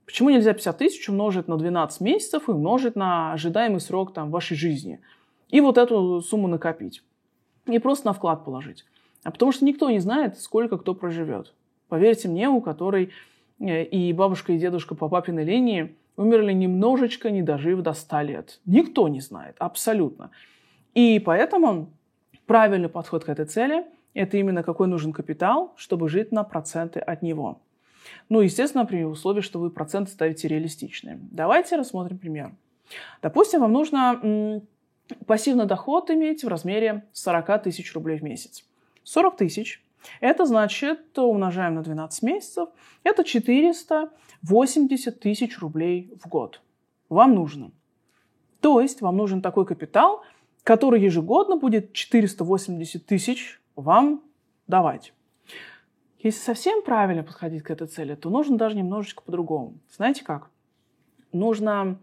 Почему 0.07 0.31
нельзя 0.31 0.53
50 0.53 0.79
тысяч 0.79 1.09
умножить 1.09 1.48
на 1.48 1.57
12 1.57 2.00
месяцев 2.00 2.48
и 2.48 2.53
умножить 2.53 2.94
на 2.94 3.33
ожидаемый 3.33 3.81
срок 3.81 4.12
там, 4.12 4.31
вашей 4.31 4.57
жизни? 4.57 5.00
И 5.48 5.61
вот 5.61 5.79
эту 5.79 6.20
сумму 6.20 6.46
накопить 6.46 7.03
и 7.66 7.79
просто 7.79 8.07
на 8.07 8.12
вклад 8.12 8.44
положить. 8.44 8.85
А 9.22 9.31
потому 9.31 9.53
что 9.53 9.64
никто 9.64 9.90
не 9.90 10.00
знает, 10.00 10.38
сколько 10.38 10.77
кто 10.79 10.94
проживет. 10.94 11.55
Поверьте 11.88 12.29
мне, 12.29 12.48
у 12.48 12.61
которой 12.61 13.11
э, 13.59 13.85
и 13.85 14.12
бабушка, 14.12 14.53
и 14.53 14.59
дедушка 14.59 14.94
по 14.94 15.09
папиной 15.09 15.44
линии 15.44 15.96
умерли 16.16 16.53
немножечко, 16.53 17.31
не 17.31 17.42
дожив 17.42 17.81
до 17.83 17.92
100 17.92 18.20
лет. 18.20 18.61
Никто 18.66 19.09
не 19.09 19.20
знает, 19.20 19.57
абсолютно. 19.59 20.31
И 20.94 21.18
поэтому 21.18 21.90
правильный 22.46 22.88
подход 22.88 23.24
к 23.24 23.29
этой 23.29 23.46
цели– 23.46 23.85
это 24.14 24.37
именно 24.37 24.62
какой 24.62 24.87
нужен 24.87 25.12
капитал, 25.12 25.72
чтобы 25.77 26.09
жить 26.09 26.31
на 26.31 26.44
проценты 26.44 27.00
от 27.00 27.22
него. 27.22 27.61
Ну, 28.29 28.40
естественно, 28.40 28.85
при 28.85 29.05
условии, 29.05 29.40
что 29.40 29.59
вы 29.59 29.70
проценты 29.70 30.12
ставите 30.12 30.46
реалистичные. 30.46 31.18
Давайте 31.31 31.77
рассмотрим 31.77 32.18
пример. 32.18 32.53
Допустим, 33.22 33.61
вам 33.61 33.72
нужно 33.72 34.62
пассивный 35.26 35.66
доход 35.66 36.10
иметь 36.10 36.44
в 36.44 36.48
размере 36.48 37.04
40 37.12 37.62
тысяч 37.62 37.92
рублей 37.94 38.18
в 38.18 38.22
месяц. 38.22 38.64
40 39.02 39.36
тысяч– 39.36 39.82
это 40.20 40.46
значит, 40.46 41.18
умножаем 41.18 41.74
на 41.74 41.82
12 41.82 42.22
месяцев, 42.22 42.68
это 43.02 43.24
480 43.24 45.20
тысяч 45.20 45.58
рублей 45.58 46.12
в 46.22 46.28
год. 46.28 46.60
Вам 47.08 47.34
нужно. 47.34 47.70
То 48.60 48.80
есть 48.80 49.02
вам 49.02 49.16
нужен 49.16 49.42
такой 49.42 49.66
капитал, 49.66 50.22
который 50.62 51.02
ежегодно 51.02 51.56
будет 51.56 51.92
480 51.92 53.04
тысяч 53.04 53.60
вам 53.76 54.22
давать. 54.66 55.12
Если 56.18 56.40
совсем 56.40 56.82
правильно 56.82 57.22
подходить 57.22 57.62
к 57.62 57.70
этой 57.70 57.86
цели, 57.86 58.14
то 58.14 58.30
нужно 58.30 58.56
даже 58.56 58.76
немножечко 58.76 59.22
по-другому. 59.22 59.74
Знаете 59.94 60.24
как? 60.24 60.48
Нужно, 61.32 61.98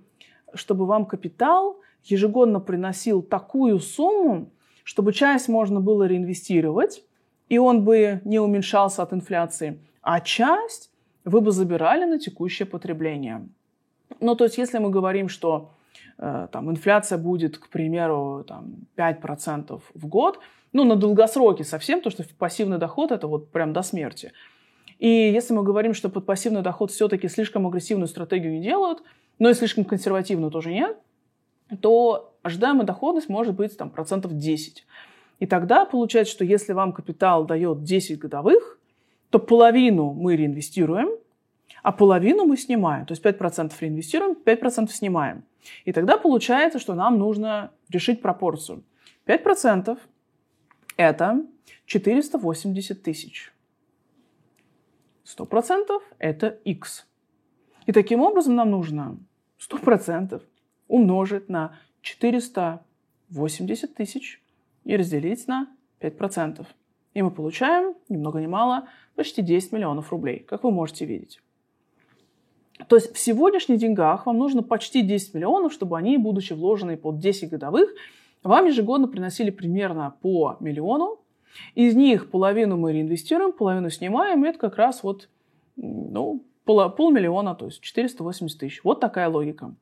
чтобы 0.54 0.86
вам 0.86 1.08
капитал 1.08 1.80
ежегодно 2.04 2.60
приносил 2.60 3.22
такую 3.22 3.80
сумму, 3.80 4.52
чтобы 4.84 5.14
часть 5.14 5.48
можно 5.48 5.80
было 5.80 6.04
реинвестировать, 6.04 7.04
и 7.50 7.58
он 7.58 7.84
бы 7.84 8.22
не 8.24 8.40
уменьшался 8.40 9.04
от 9.04 9.14
инфляции, 9.14 9.80
а 10.02 10.20
часть 10.20 10.92
вы 11.24 11.42
бы 11.42 11.52
забирали 11.52 12.06
на 12.06 12.20
текущее 12.20 12.66
потребление. 12.66 13.48
Ну, 14.20 14.36
то 14.36 14.46
есть, 14.46 14.58
если 14.58 14.80
мы 14.80 14.90
говорим, 14.90 15.30
что 15.30 15.72
э, 16.18 16.48
там, 16.52 16.72
инфляция 16.72 17.18
будет, 17.18 17.58
к 17.58 17.70
примеру, 17.70 18.44
там, 18.48 18.76
5% 18.98 19.82
в 19.94 20.08
год, 20.08 20.40
ну, 20.74 20.84
на 20.84 20.96
долгосроке 20.96 21.64
совсем, 21.64 22.02
то, 22.02 22.10
что 22.10 22.24
пассивный 22.38 22.78
доход– 22.78 23.12
это 23.14 23.28
вот 23.28 23.52
прям 23.52 23.74
до 23.74 23.84
смерти. 23.84 24.32
И 25.00 25.08
если 25.08 25.54
мы 25.54 25.64
говорим, 25.64 25.94
что 25.94 26.10
под 26.10 26.26
пассивный 26.26 26.62
доход 26.62 26.92
все-таки 26.92 27.28
слишком 27.28 27.68
агрессивную 27.68 28.08
стратегию 28.08 28.54
не 28.54 28.62
делают, 28.62 29.04
но 29.40 29.50
и 29.50 29.54
слишком 29.54 29.86
консервативную 29.86 30.52
тоже 30.52 30.72
нет– 30.72 30.98
то 31.78 32.34
ожидаемая 32.44 32.86
доходность 32.86 33.30
может 33.30 33.56
быть 33.56 33.78
там, 33.78 33.90
процентов 33.90 34.38
10. 34.38 34.86
И 35.40 35.46
тогда 35.46 35.86
получается, 35.86 36.34
что 36.34 36.46
если 36.46 36.74
вам 36.74 36.94
капитал 36.94 37.46
дает 37.46 37.84
10 37.84 38.20
годовых, 38.20 38.80
то 39.30 39.40
половину 39.40 40.14
мы 40.14 40.36
реинвестируем, 40.36 41.10
а 41.84 41.92
половину 41.92 42.46
мы 42.46 42.58
снимаем. 42.58 43.06
То 43.06 43.14
есть 43.14 43.24
5% 43.24 43.72
реинвестируем, 43.80 44.38
5% 44.46 44.90
снимаем. 44.92 45.44
И 45.86 45.94
тогда 45.94 46.18
получается, 46.18 46.80
что 46.80 46.94
нам 46.94 47.18
нужно 47.18 47.72
решить 47.90 48.22
пропорцию. 48.22 48.84
5% 49.26 49.98
это 50.98 51.46
480 51.86 53.02
тысяч. 53.02 53.54
100% 55.26 56.02
это 56.20 56.48
x. 56.66 57.08
И 57.86 57.92
таким 57.92 58.22
образом 58.22 58.56
нам 58.56 58.72
нужно 58.72 59.18
100% 59.60 60.42
умножить 60.92 61.50
на 61.50 61.76
480 62.02 63.96
тысяч 63.96 64.42
и 64.84 64.96
разделить 64.96 65.48
на 65.48 65.68
5%. 66.02 66.66
И 67.14 67.22
мы 67.22 67.32
получаем, 67.32 67.96
ни 68.10 68.18
много 68.18 68.40
ни 68.40 68.48
мало, 68.48 68.88
почти 69.16 69.42
10 69.42 69.72
миллионов 69.72 70.12
рублей, 70.12 70.40
как 70.40 70.64
вы 70.64 70.72
можете 70.72 71.06
видеть. 71.06 71.42
То 72.88 72.96
есть 72.96 73.14
в 73.14 73.20
сегодняшних 73.20 73.78
деньгах 73.78 74.26
вам 74.26 74.38
нужно 74.38 74.64
почти 74.64 75.02
10 75.02 75.34
миллионов, 75.34 75.72
чтобы 75.72 75.98
они, 75.98 76.18
будучи 76.18 76.54
вложены 76.54 76.98
под 76.98 77.20
10 77.20 77.50
годовых, 77.50 77.90
вам 78.44 78.66
ежегодно 78.66 79.08
приносили 79.08 79.52
примерно 79.52 80.16
по 80.22 80.58
миллиону. 80.60 81.20
Из 81.76 81.96
них 81.96 82.32
половину 82.32 82.78
мы 82.78 82.92
реинвестируем, 82.94 83.52
половину 83.52 83.90
снимаем, 83.90 84.44
и 84.44 84.50
это 84.50 84.58
как 84.58 84.78
раз 84.78 85.04
вот 85.04 85.30
ну, 85.76 86.44
пол, 86.66 86.90
полмиллиона, 86.90 87.56
то 87.56 87.66
есть 87.66 87.82
480 87.82 88.60
тысяч. 88.60 88.84
Вот 88.84 89.00
такая 89.00 89.30
логика. 89.30 89.76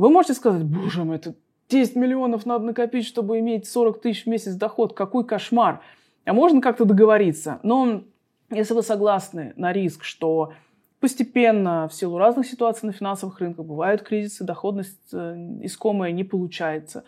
Вы 0.00 0.08
можете 0.08 0.32
сказать, 0.32 0.62
боже 0.64 1.04
мой, 1.04 1.16
это 1.16 1.34
10 1.68 1.94
миллионов 1.94 2.46
надо 2.46 2.64
накопить, 2.64 3.04
чтобы 3.04 3.38
иметь 3.40 3.68
40 3.68 4.00
тысяч 4.00 4.24
в 4.24 4.28
месяц 4.28 4.54
доход. 4.54 4.94
Какой 4.94 5.26
кошмар. 5.26 5.82
А 6.24 6.32
можно 6.32 6.62
как-то 6.62 6.86
договориться. 6.86 7.60
Но 7.62 8.04
если 8.48 8.72
вы 8.72 8.82
согласны 8.82 9.52
на 9.56 9.74
риск, 9.74 10.04
что 10.04 10.54
постепенно 11.00 11.86
в 11.86 11.92
силу 11.92 12.16
разных 12.16 12.46
ситуаций 12.46 12.86
на 12.86 12.94
финансовых 12.94 13.40
рынках 13.40 13.66
бывают 13.66 14.00
кризисы, 14.00 14.42
доходность 14.42 15.12
э, 15.12 15.58
искомая 15.60 16.12
не 16.12 16.24
получается. 16.24 17.04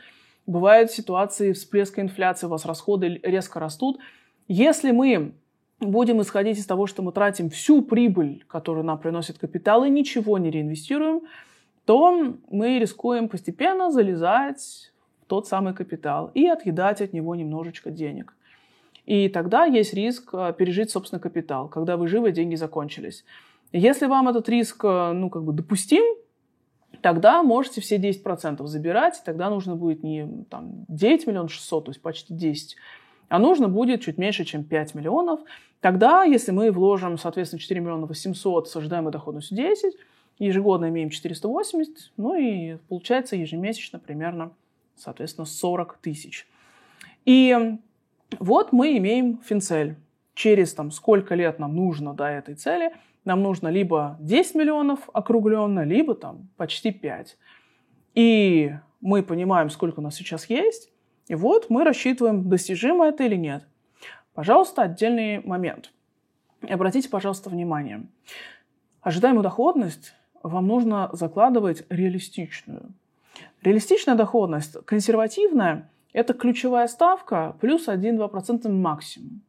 Бывают 0.46 0.90
ситуации 0.90 1.55
всплеска 1.55 2.02
инфляции, 2.02 2.46
у 2.46 2.50
вас 2.50 2.66
расходы 2.66 3.20
резко 3.22 3.59
растут. 3.59 4.00
Если 4.48 4.90
мы 4.90 5.33
будем 5.81 6.20
исходить 6.20 6.59
из 6.59 6.66
того, 6.66 6.87
что 6.87 7.00
мы 7.00 7.12
тратим 7.12 7.48
всю 7.48 7.81
прибыль, 7.81 8.44
которую 8.48 8.85
нам 8.85 8.98
приносит 8.98 9.38
капитал, 9.38 9.83
и 9.83 9.88
ничего 9.88 10.37
не 10.37 10.50
реинвестируем, 10.50 11.22
то 11.85 12.37
мы 12.51 12.79
рискуем 12.79 13.29
постепенно 13.29 13.90
залезать 13.90 14.92
в 15.23 15.27
тот 15.27 15.49
самый 15.49 15.75
капитал 15.75 16.31
и 16.35 16.47
отъедать 16.47 17.01
от 17.01 17.12
него 17.12 17.35
немножечко 17.35 17.90
денег. 17.90 18.35
И 19.05 19.29
тогда 19.29 19.64
есть 19.64 19.95
риск 19.95 20.31
э, 20.33 20.55
пережить 20.57 20.90
собственный 20.90 21.21
капитал, 21.21 21.68
когда 21.68 21.97
вы 21.97 22.07
живы, 22.07 22.31
деньги 22.31 22.55
закончились. 22.55 23.25
Если 23.73 24.07
вам 24.07 24.29
этот 24.29 24.49
риск 24.49 24.85
э, 24.85 25.12
ну, 25.12 25.29
как 25.29 25.42
бы 25.42 25.53
допустим, 25.53 26.03
тогда 27.01 27.42
можете 27.42 27.81
все 27.81 27.97
10% 27.97 28.64
забирать, 28.66 29.21
тогда 29.25 29.51
нужно 29.51 29.75
будет 29.75 30.05
не 30.05 30.45
там, 30.51 30.85
9 30.88 31.27
миллионов 31.27 31.53
600, 31.53 31.85
то 31.87 31.90
есть 31.90 32.01
почти 32.01 32.33
10, 32.33 32.77
а 33.29 33.38
нужно 33.38 33.68
будет 33.68 34.03
чуть 34.03 34.18
меньше, 34.18 34.45
чем 34.45 34.62
5 34.62 34.95
миллионов. 34.95 35.40
Тогда, 35.81 36.23
если 36.23 36.53
мы 36.53 36.71
вложим, 36.71 37.18
соответственно, 37.18 37.61
4 37.61 37.81
миллиона 37.81 38.07
800 38.07 38.68
с 38.68 38.77
ожидаемой 38.77 39.11
доходностью 39.11 39.57
10, 39.57 39.95
ежегодно 40.38 40.88
имеем 40.88 41.11
480, 41.11 42.12
ну 42.16 42.35
и 42.35 42.77
получается 42.88 43.37
ежемесячно 43.37 43.99
примерно, 43.99 44.53
соответственно, 44.97 45.45
40 45.47 45.99
тысяч. 45.99 46.47
И 47.25 47.77
вот 48.38 48.73
мы 48.73 48.97
имеем 48.99 49.38
финцель. 49.38 49.97
Через 50.35 50.73
там, 50.73 50.90
сколько 50.90 51.35
лет 51.35 51.59
нам 51.59 51.77
нужно 51.77 52.14
до 52.14 52.25
этой 52.25 52.55
цели, 52.55 52.92
нам 53.25 53.42
нужно 53.42 53.68
либо 53.68 54.16
10 54.21 54.55
миллионов 54.55 55.11
округленно, 55.12 55.85
либо 55.85 56.14
там 56.14 56.49
почти 56.57 56.90
5. 56.90 57.37
И 58.14 58.73
мы 59.01 59.23
понимаем, 59.23 59.68
сколько 59.68 60.01
у 60.01 60.03
нас 60.03 60.14
сейчас 60.14 60.47
есть, 60.49 60.90
и 61.29 61.35
вот 61.35 61.68
мы 61.68 61.85
рассчитываем, 61.85 62.49
достижимо 62.49 63.07
это 63.07 63.25
или 63.25 63.37
нет. 63.37 63.66
Пожалуйста, 64.35 64.83
отдельный 64.83 65.40
момент. 65.45 65.92
Обратите, 66.68 67.09
пожалуйста, 67.09 67.51
внимание. 67.51 68.07
Ожидаемую 69.03 69.42
доходность 69.42 70.14
вам 70.42 70.66
нужно 70.66 71.11
закладывать 71.12 71.85
реалистичную. 71.88 72.90
Реалистичная 73.62 74.14
доходность, 74.14 74.76
консервативная, 74.85 75.90
это 76.12 76.35
ключевая 76.35 76.88
ставка 76.88 77.57
плюс 77.61 77.88
1-2% 77.88 78.68
максимум. 78.68 79.42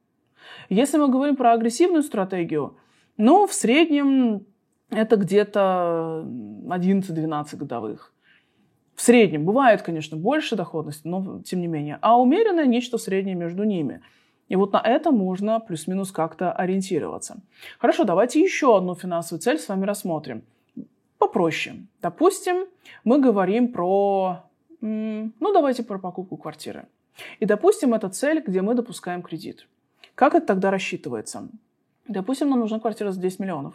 Если 0.70 0.98
мы 0.98 1.10
говорим 1.10 1.36
про 1.36 1.54
агрессивную 1.54 2.04
стратегию, 2.04 2.78
ну, 3.18 3.48
в 3.48 3.54
среднем 3.54 4.46
это 4.90 5.16
где-то 5.16 6.24
11-12 6.26 7.56
годовых. 7.58 8.14
В 8.96 9.02
среднем. 9.02 9.44
Бывает, 9.44 9.82
конечно, 9.82 10.18
больше 10.18 10.56
доходности, 10.56 11.08
но 11.08 11.42
тем 11.42 11.62
не 11.62 11.68
менее. 11.68 11.98
А 12.02 12.20
умеренное– 12.20 12.66
нечто 12.68 12.98
среднее 12.98 13.36
между 13.36 13.64
ними. 13.64 14.02
И 14.50 14.56
вот 14.56 14.72
на 14.74 14.82
это 14.82 15.12
можно 15.12 15.60
плюс-минус 15.60 16.12
как-то 16.12 16.52
ориентироваться. 16.52 17.42
Хорошо, 17.80 18.04
давайте 18.04 18.40
еще 18.40 18.78
одну 18.78 18.94
финансовую 18.94 19.42
цель 19.42 19.58
с 19.58 19.68
вами 19.68 19.86
рассмотрим. 19.86 20.44
Попроще. 21.24 21.88
Допустим, 22.02 22.66
мы 23.06 23.18
говорим 23.18 23.72
про, 23.72 24.44
ну 24.82 25.54
давайте 25.54 25.82
про 25.82 25.98
покупку 25.98 26.36
квартиры. 26.36 26.86
И 27.40 27.46
допустим, 27.46 27.94
это 27.94 28.10
цель, 28.10 28.44
где 28.46 28.62
мы 28.62 28.76
допускаем 28.76 29.22
кредит. 29.22 29.66
Как 30.16 30.36
это 30.36 30.48
тогда 30.48 30.70
рассчитывается? 30.70 31.48
Допустим, 32.10 32.50
нам 32.50 32.60
нужна 32.60 32.80
квартира 32.82 33.12
за 33.12 33.22
10 33.22 33.40
миллионов. 33.40 33.74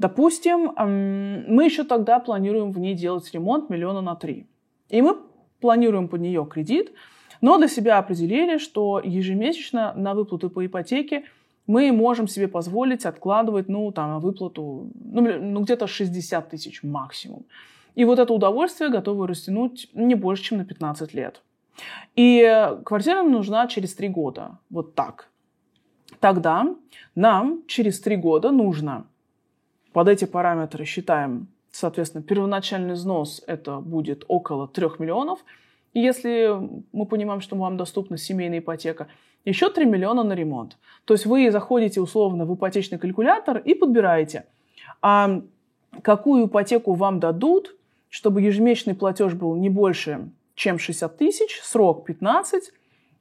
Допустим, 0.00 0.72
мы 0.76 1.64
еще 1.64 1.84
тогда 1.84 2.18
планируем 2.18 2.72
в 2.72 2.78
ней 2.80 2.94
делать 2.94 3.32
ремонт 3.32 3.70
миллиона 3.70 4.00
на 4.00 4.16
три. 4.16 4.48
И 4.88 5.00
мы 5.00 5.16
планируем 5.60 6.08
под 6.08 6.22
нее 6.22 6.44
кредит, 6.50 6.92
но 7.40 7.56
для 7.56 7.68
себя 7.68 7.98
определили, 7.98 8.58
что 8.58 9.00
ежемесячно 9.04 9.92
на 9.94 10.12
выплату 10.12 10.50
по 10.50 10.66
ипотеке 10.66 11.22
мы 11.68 11.92
можем 11.92 12.26
себе 12.26 12.48
позволить 12.48 13.06
откладывать, 13.06 13.68
ну, 13.68 13.92
там, 13.92 14.18
выплату, 14.20 14.90
ну, 14.94 15.38
ну 15.40 15.60
где-то 15.60 15.86
60 15.86 16.50
тысяч 16.50 16.82
максимум. 16.82 17.44
И 17.94 18.04
вот 18.04 18.18
это 18.18 18.32
удовольствие 18.32 18.90
готовы 18.90 19.26
растянуть 19.26 19.88
не 19.92 20.14
больше, 20.14 20.44
чем 20.44 20.58
на 20.58 20.64
15 20.64 21.14
лет. 21.14 21.42
И 22.16 22.74
квартира 22.84 23.22
нужна 23.22 23.66
через 23.66 23.94
3 23.94 24.08
года. 24.08 24.58
Вот 24.70 24.94
так. 24.94 25.28
Тогда 26.20 26.74
нам 27.14 27.62
через 27.66 28.00
3 28.00 28.16
года 28.16 28.50
нужно 28.50 29.04
под 29.92 30.08
эти 30.08 30.24
параметры 30.24 30.84
считаем, 30.84 31.48
соответственно, 31.70 32.22
первоначальный 32.22 32.94
взнос 32.94 33.42
это 33.46 33.80
будет 33.80 34.24
около 34.28 34.68
3 34.68 34.88
миллионов. 34.98 35.40
И 35.92 36.00
если 36.00 36.56
мы 36.92 37.04
понимаем, 37.04 37.40
что 37.40 37.56
вам 37.56 37.76
доступна 37.76 38.16
семейная 38.16 38.60
ипотека, 38.60 39.08
еще 39.48 39.70
3 39.70 39.86
миллиона 39.86 40.22
на 40.22 40.34
ремонт. 40.34 40.76
То 41.04 41.14
есть 41.14 41.26
вы 41.26 41.50
заходите 41.50 42.00
условно 42.00 42.44
в 42.44 42.54
ипотечный 42.54 42.98
калькулятор 42.98 43.58
и 43.58 43.74
подбираете, 43.74 44.44
а 45.00 45.40
какую 46.02 46.46
ипотеку 46.46 46.94
вам 46.94 47.20
дадут, 47.20 47.76
чтобы 48.08 48.42
ежемесячный 48.42 48.94
платеж 48.94 49.34
был 49.34 49.54
не 49.56 49.70
больше, 49.70 50.30
чем 50.54 50.78
60 50.78 51.16
тысяч, 51.16 51.60
срок 51.62 52.04
15, 52.04 52.72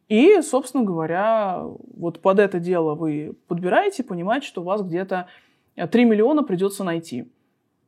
и, 0.09 0.41
собственно 0.41 0.83
говоря, 0.83 1.63
вот 1.97 2.21
под 2.21 2.39
это 2.39 2.59
дело 2.59 2.95
вы 2.95 3.35
подбираете, 3.47 4.03
понимаете, 4.03 4.47
что 4.47 4.61
у 4.61 4.65
вас 4.65 4.81
где-то 4.81 5.27
3 5.75 6.05
миллиона 6.05 6.43
придется 6.43 6.83
найти 6.83 7.29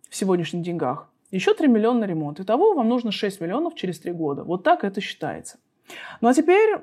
в 0.10 0.16
сегодняшних 0.16 0.62
деньгах. 0.62 1.10
Еще 1.32 1.54
3 1.54 1.68
миллиона 1.68 2.02
на 2.02 2.06
ремонт. 2.06 2.40
Итого 2.40 2.74
вам 2.74 2.90
нужно 2.90 3.12
6 3.12 3.40
миллионов 3.40 3.76
через 3.76 4.00
3 4.00 4.12
года. 4.12 4.44
Вот 4.44 4.64
так 4.64 4.84
это 4.84 5.00
считается. 5.00 5.60
Ну 6.22 6.28
а 6.28 6.34
теперь, 6.34 6.80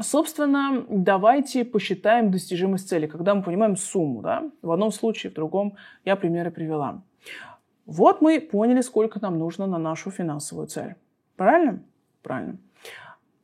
собственно, 0.00 0.84
давайте 0.88 1.64
посчитаем 1.64 2.30
достижимость 2.30 2.88
цели, 2.88 3.06
когда 3.06 3.34
мы 3.34 3.42
понимаем 3.42 3.76
сумму. 3.76 4.22
Да? 4.22 4.50
В 4.62 4.70
одном 4.70 4.92
случае, 4.92 5.30
в 5.30 5.34
другом 5.34 5.76
я 6.04 6.16
примеры 6.16 6.50
привела. 6.50 7.02
Вот 7.86 8.20
мы 8.20 8.40
поняли, 8.40 8.80
сколько 8.80 9.20
нам 9.20 9.38
нужно 9.38 9.66
на 9.66 9.78
нашу 9.78 10.10
финансовую 10.10 10.68
цель. 10.68 10.94
Правильно? 11.36 11.82
Правильно. 12.22 12.58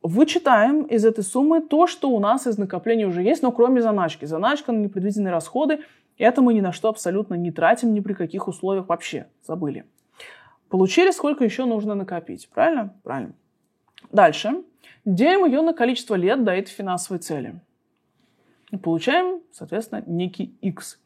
Вычитаем 0.01 0.83
из 0.83 1.03
этой 1.03 1.23
суммы 1.23 1.59
то, 1.59 1.85
что 1.85 2.09
у 2.09 2.19
нас 2.19 2.47
из 2.47 2.57
накопления 2.57 3.05
уже 3.05 3.21
есть, 3.21 3.43
но 3.43 3.51
кроме 3.51 3.81
заначки. 3.81 4.25
Заначка 4.25 4.71
на 4.71 4.77
непредвиденные 4.77 5.31
расходы 5.31 5.79
это 6.19 6.41
мы 6.41 6.53
ни 6.53 6.61
на 6.61 6.73
что 6.73 6.89
абсолютно 6.89 7.35
не 7.35 7.49
тратим, 7.49 7.93
ни 7.93 8.01
при 8.01 8.13
каких 8.13 8.47
условиях 8.47 8.89
вообще. 8.89 9.27
Забыли. 9.41 9.85
Получили, 10.67 11.11
сколько 11.11 11.43
еще 11.43 11.65
нужно 11.65 11.95
накопить. 11.95 12.49
Правильно? 12.53 12.93
Правильно. 13.03 13.33
Дальше. 14.11 14.63
Делим 15.05 15.45
ее 15.45 15.61
на 15.61 15.73
количество 15.73 16.15
лет 16.15 16.43
до 16.43 16.51
этой 16.51 16.69
финансовой 16.69 17.19
цели. 17.19 17.59
И 18.71 18.77
получаем, 18.77 19.41
соответственно, 19.51 20.03
некий 20.05 20.55
x. 20.61 20.99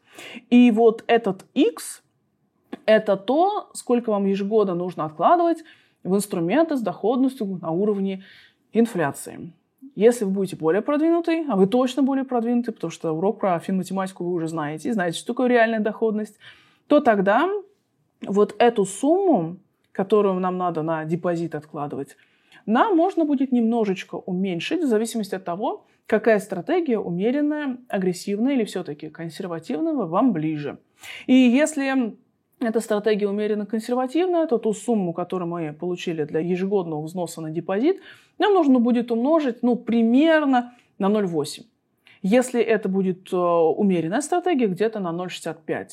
И 0.50 0.70
вот 0.70 1.04
этот 1.06 1.46
x– 1.54 2.02
это 2.86 3.16
то, 3.16 3.70
сколько 3.72 4.10
вам 4.10 4.26
ежегодно 4.26 4.74
нужно 4.74 5.04
откладывать 5.04 5.64
в 6.02 6.14
инструменты 6.14 6.76
с 6.76 6.80
доходностью 6.80 7.58
на 7.60 7.70
уровне 7.70 8.24
инфляции. 8.72 9.52
Если 9.94 10.24
вы 10.24 10.32
будете 10.32 10.56
более 10.56 10.82
продвинутый, 10.82 11.46
а 11.48 11.56
вы 11.56 11.66
точно 11.66 12.02
более 12.02 12.24
продвинутый, 12.24 12.74
потому 12.74 12.90
что 12.90 13.12
урок 13.12 13.40
про 13.40 13.58
финматематику 13.58 14.24
вы 14.24 14.32
уже 14.32 14.48
знаете, 14.48 14.92
знаете, 14.92 15.18
что 15.18 15.28
такое 15.28 15.48
реальная 15.48 15.80
доходность, 15.80 16.38
то 16.88 17.00
тогда 17.00 17.48
вот 18.22 18.54
эту 18.58 18.84
сумму, 18.84 19.58
которую 19.92 20.40
нам 20.40 20.58
надо 20.58 20.82
на 20.82 21.04
депозит 21.04 21.54
откладывать, 21.54 22.16
нам 22.66 22.96
можно 22.96 23.24
будет 23.24 23.52
немножечко 23.52 24.16
уменьшить 24.16 24.82
в 24.82 24.86
зависимости 24.86 25.34
от 25.34 25.44
того, 25.44 25.86
какая 26.06 26.38
стратегия 26.38 26.98
умеренная, 26.98 27.78
агрессивная 27.88 28.54
или 28.54 28.64
все-таки 28.64 29.10
консервативная 29.10 29.94
вам 29.94 30.32
ближе. 30.32 30.78
И 31.26 31.34
если 31.34 32.14
эта 32.60 32.80
стратегия 32.80 33.28
умеренно 33.28 33.66
консервативная, 33.66 34.46
то 34.46 34.58
ту 34.58 34.72
сумму, 34.72 35.12
которую 35.12 35.48
мы 35.48 35.72
получили 35.72 36.24
для 36.24 36.40
ежегодного 36.40 37.02
взноса 37.02 37.40
на 37.40 37.50
депозит, 37.50 38.00
нам 38.38 38.54
нужно 38.54 38.78
будет 38.78 39.10
умножить 39.10 39.62
ну, 39.62 39.76
примерно 39.76 40.74
на 40.98 41.06
0,8. 41.10 41.64
Если 42.22 42.62
это 42.62 42.88
будет 42.88 43.30
э, 43.32 43.36
умеренная 43.36 44.22
стратегия, 44.22 44.66
где-то 44.66 44.98
на 44.98 45.08
0,65. 45.08 45.88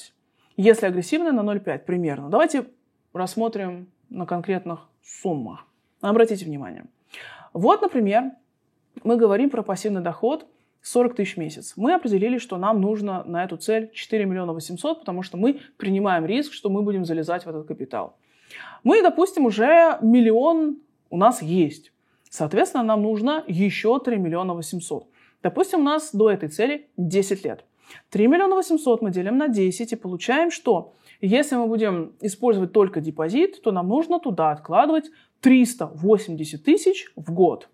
Если 0.56 0.86
агрессивная, 0.86 1.34
на 1.34 1.42
0,5 1.42 1.80
примерно. 1.80 2.30
Давайте 2.30 2.68
рассмотрим 3.14 3.88
на 4.10 4.26
конкретных 4.26 4.88
суммах. 5.04 5.66
Обратите 6.02 6.46
внимание. 6.46 6.86
Вот, 7.54 7.82
например, 7.82 8.32
мы 9.04 9.18
говорим 9.18 9.50
про 9.50 9.64
пассивный 9.64 10.02
доход– 10.02 10.46
40 10.82 11.16
тысяч 11.16 11.36
в 11.36 11.38
месяц. 11.38 11.74
Мы 11.76 11.94
определили, 11.94 12.38
что 12.38 12.58
нам 12.58 12.82
нужно 12.82 13.24
на 13.24 13.44
эту 13.44 13.58
цель 13.58 13.92
4 13.94 14.26
миллиона 14.26 14.54
800, 14.54 15.00
потому 15.00 15.22
что 15.22 15.38
мы 15.38 15.60
принимаем 15.78 16.26
риск, 16.26 16.54
что 16.54 16.70
мы 16.70 16.82
будем 16.82 17.06
залезать 17.06 17.46
в 17.46 17.50
этот 17.50 17.68
капитал. 17.68 18.18
Мы, 18.84 19.02
допустим, 19.02 19.46
уже 19.46 19.98
миллион 20.02 20.80
у 21.10 21.18
нас 21.18 21.42
есть. 21.42 21.94
Соответственно, 22.30 22.84
нам 22.84 23.04
нужно 23.04 23.44
еще 23.48 24.00
3 24.00 24.18
миллиона 24.18 24.54
800. 24.54 25.08
Допустим, 25.44 25.82
у 25.82 25.84
нас 25.84 26.14
до 26.14 26.32
этой 26.32 26.50
цели 26.50 26.90
10 26.98 27.46
лет. 27.46 27.66
3 28.10 28.28
миллиона 28.28 28.56
800 28.56 29.02
мы 29.02 29.12
делим 29.12 29.38
на 29.38 29.50
10 29.50 29.92
и 29.92 29.96
получаем, 29.96 30.50
что 30.50 30.94
если 31.20 31.56
мы 31.56 31.68
будем 31.68 32.14
использовать 32.22 32.72
только 32.72 33.02
депозит, 33.02 33.62
то 33.62 33.72
нам 33.72 33.88
нужно 33.88 34.20
туда 34.20 34.52
откладывать 34.52 35.12
380 35.42 36.64
тысяч 36.64 37.12
в 37.16 37.34
год. 37.34 37.70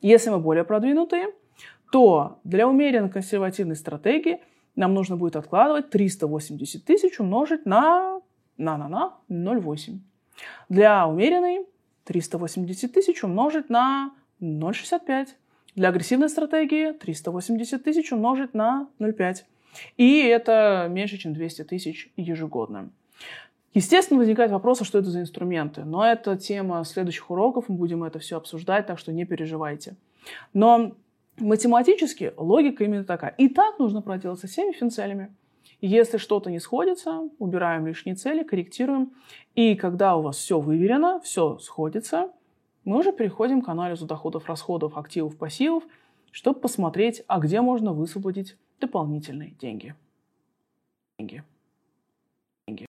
Если 0.00 0.30
мы 0.30 0.38
более 0.38 0.64
продвинутые, 0.64 1.28
то 1.90 2.38
для 2.44 2.68
умеренно 2.68 3.08
консервативной 3.08 3.76
стратегии 3.76 4.40
нам 4.76 4.94
нужно 4.94 5.16
будет 5.16 5.36
откладывать 5.36 5.90
380 5.90 6.84
тысяч 6.84 7.18
умножить 7.18 7.66
на, 7.66 8.20
на, 8.56 8.76
на, 8.76 8.88
на 8.88 9.18
0,8. 9.28 9.98
Для 10.68 11.06
умеренной 11.06 11.66
380 12.04 12.92
тысяч 12.92 13.24
умножить 13.24 13.68
на 13.68 14.14
0,65. 14.40 15.28
Для 15.74 15.88
агрессивной 15.88 16.28
стратегии 16.28 16.92
380 16.92 17.82
тысяч 17.82 18.12
умножить 18.12 18.54
на 18.54 18.88
0,5. 18.98 19.44
И 19.96 20.22
это 20.22 20.88
меньше, 20.90 21.16
чем 21.18 21.32
200 21.32 21.64
тысяч 21.64 22.10
ежегодно. 22.16 22.90
Естественно, 23.72 24.18
возникает 24.18 24.50
вопрос, 24.50 24.80
а 24.80 24.84
что 24.84 24.98
это 24.98 25.10
за 25.10 25.20
инструменты. 25.20 25.84
Но 25.84 26.04
это 26.04 26.36
тема 26.36 26.84
следующих 26.84 27.30
уроков, 27.30 27.68
мы 27.68 27.76
будем 27.76 28.02
это 28.04 28.18
все 28.18 28.36
обсуждать, 28.36 28.86
так 28.86 28.98
что 28.98 29.12
не 29.12 29.24
переживайте. 29.24 29.96
Но 30.52 30.96
Математически 31.40 32.34
логика 32.36 32.84
именно 32.84 33.04
такая. 33.04 33.34
И 33.38 33.48
так 33.48 33.78
нужно 33.78 34.02
проделать 34.02 34.40
со 34.40 34.46
всеми 34.46 34.72
финцелями. 34.72 35.34
Если 35.80 36.18
что-то 36.18 36.50
не 36.50 36.60
сходится, 36.60 37.30
убираем 37.38 37.86
лишние 37.86 38.14
цели, 38.14 38.42
корректируем. 38.42 39.12
И 39.54 39.74
когда 39.74 40.16
у 40.16 40.22
вас 40.22 40.36
все 40.36 40.60
выверено, 40.60 41.20
все 41.20 41.58
сходится, 41.58 42.30
мы 42.84 42.98
уже 42.98 43.12
переходим 43.12 43.62
к 43.62 43.68
анализу 43.68 44.06
доходов, 44.06 44.46
расходов, 44.46 44.98
активов, 44.98 45.38
пассивов, 45.38 45.82
чтобы 46.30 46.60
посмотреть, 46.60 47.22
а 47.26 47.38
где 47.38 47.62
можно 47.62 47.94
высвободить 47.94 48.56
дополнительные 48.78 49.52
деньги. 49.52 49.94
деньги. 51.18 51.42